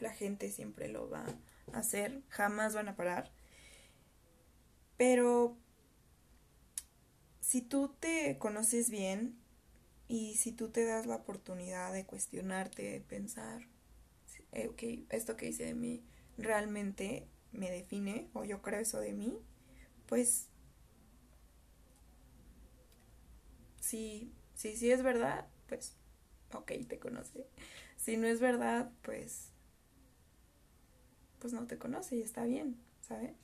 La 0.00 0.12
gente 0.12 0.50
siempre 0.50 0.88
lo 0.88 1.08
va 1.08 1.26
a 1.72 1.78
hacer, 1.78 2.22
jamás 2.28 2.74
van 2.74 2.88
a 2.88 2.96
parar. 2.96 3.30
Pero 4.96 5.56
si 7.46 7.62
tú 7.62 7.94
te 8.00 8.38
conoces 8.38 8.90
bien 8.90 9.36
y 10.08 10.34
si 10.34 10.50
tú 10.50 10.70
te 10.70 10.84
das 10.84 11.06
la 11.06 11.14
oportunidad 11.14 11.92
de 11.92 12.04
cuestionarte, 12.04 12.82
de 12.82 13.00
pensar, 13.00 13.68
eh, 14.50 14.66
ok, 14.66 14.82
esto 15.10 15.36
que 15.36 15.46
hice 15.50 15.64
de 15.66 15.74
mí 15.74 16.02
realmente 16.36 17.28
me 17.52 17.70
define 17.70 18.28
o 18.32 18.44
yo 18.44 18.62
creo 18.62 18.80
eso 18.80 18.98
de 18.98 19.12
mí, 19.12 19.38
pues 20.08 20.48
si, 23.80 24.32
si, 24.56 24.76
si 24.76 24.90
es 24.90 25.04
verdad, 25.04 25.46
pues, 25.68 25.94
ok, 26.52 26.72
te 26.88 26.98
conoce. 26.98 27.46
Si 27.96 28.16
no 28.16 28.26
es 28.26 28.40
verdad, 28.40 28.90
pues, 29.02 29.52
pues 31.38 31.52
no 31.52 31.64
te 31.68 31.78
conoce 31.78 32.16
y 32.16 32.22
está 32.22 32.44
bien, 32.44 32.76
¿sabes? 33.02 33.34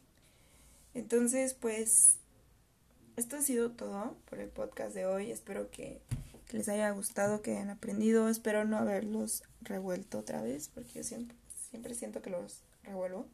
Entonces, 0.93 1.55
pues, 1.55 2.19
esto 3.17 3.37
ha 3.37 3.43
sido 3.43 3.71
todo 3.71 4.17
por 4.29 4.41
el 4.41 4.49
podcast 4.49 4.95
de 4.95 5.07
hoy. 5.07 5.31
Espero 5.31 5.71
que, 5.71 6.01
les 6.51 6.69
haya 6.69 6.91
gustado, 6.91 7.41
que 7.41 7.53
hayan 7.53 7.71
aprendido. 7.71 8.29
Espero 8.29 8.65
no 8.65 8.77
haberlos 8.77 9.43
revuelto 9.63 10.19
otra 10.19 10.43
vez, 10.43 10.69
porque 10.69 10.93
yo 10.95 11.05
siempre, 11.05 11.37
siempre 11.71 11.95
siento 11.95 12.21
que 12.21 12.31
los 12.31 12.63
revuelvo. 12.83 13.27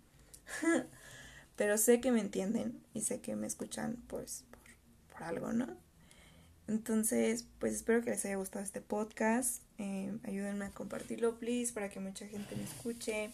Pero 1.56 1.76
sé 1.78 2.00
que 2.00 2.12
me 2.12 2.20
entienden 2.20 2.80
y 2.94 3.00
sé 3.00 3.20
que 3.20 3.34
me 3.34 3.48
escuchan, 3.48 3.96
pues, 4.06 4.44
por, 5.12 5.24
algo, 5.24 5.52
¿no? 5.52 5.66
Entonces, 6.68 7.46
pues 7.58 7.74
espero 7.74 8.02
que 8.02 8.10
les 8.10 8.24
haya 8.26 8.36
gustado 8.36 8.64
este 8.64 8.80
podcast. 8.80 9.62
Eh, 9.78 10.16
ayúdenme 10.22 10.66
a 10.66 10.70
compartirlo, 10.70 11.36
please, 11.38 11.72
para 11.72 11.88
que 11.88 11.98
mucha 11.98 12.28
gente 12.28 12.54
me 12.54 12.62
escuche. 12.62 13.32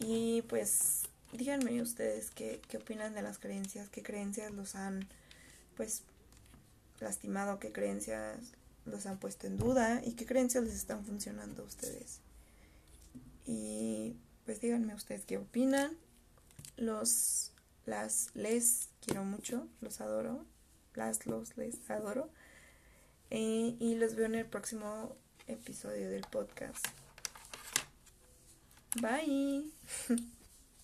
Y 0.00 0.42
pues 0.42 1.04
díganme 1.32 1.80
ustedes 1.80 2.30
qué, 2.30 2.60
qué 2.68 2.76
opinan 2.76 3.14
de 3.14 3.22
las 3.22 3.38
creencias, 3.38 3.88
qué 3.88 4.02
creencias 4.02 4.52
los 4.52 4.74
han, 4.74 5.08
pues, 5.76 6.02
lastimado, 7.00 7.58
qué 7.58 7.72
creencias 7.72 8.38
los 8.84 9.06
han 9.06 9.18
puesto 9.18 9.46
en 9.46 9.56
duda 9.56 10.02
y 10.04 10.12
qué 10.12 10.26
creencias 10.26 10.64
les 10.64 10.74
están 10.74 11.04
funcionando 11.04 11.62
a 11.62 11.66
ustedes. 11.66 12.20
Y 13.46 14.16
pues 14.44 14.60
díganme 14.60 14.94
ustedes 14.94 15.24
qué 15.24 15.38
opinan. 15.38 15.96
Los, 16.76 17.52
las, 17.86 18.30
les 18.34 18.88
quiero 19.00 19.24
mucho, 19.24 19.68
los 19.80 20.00
adoro 20.00 20.44
las 20.94 21.26
los 21.26 21.56
les 21.56 21.90
adoro. 21.90 22.30
Eh, 23.30 23.76
y 23.78 23.96
los 23.96 24.14
veo 24.14 24.26
en 24.26 24.36
el 24.36 24.46
próximo 24.46 25.16
episodio 25.46 26.08
del 26.08 26.22
podcast. 26.22 26.86
Bye. 29.00 29.70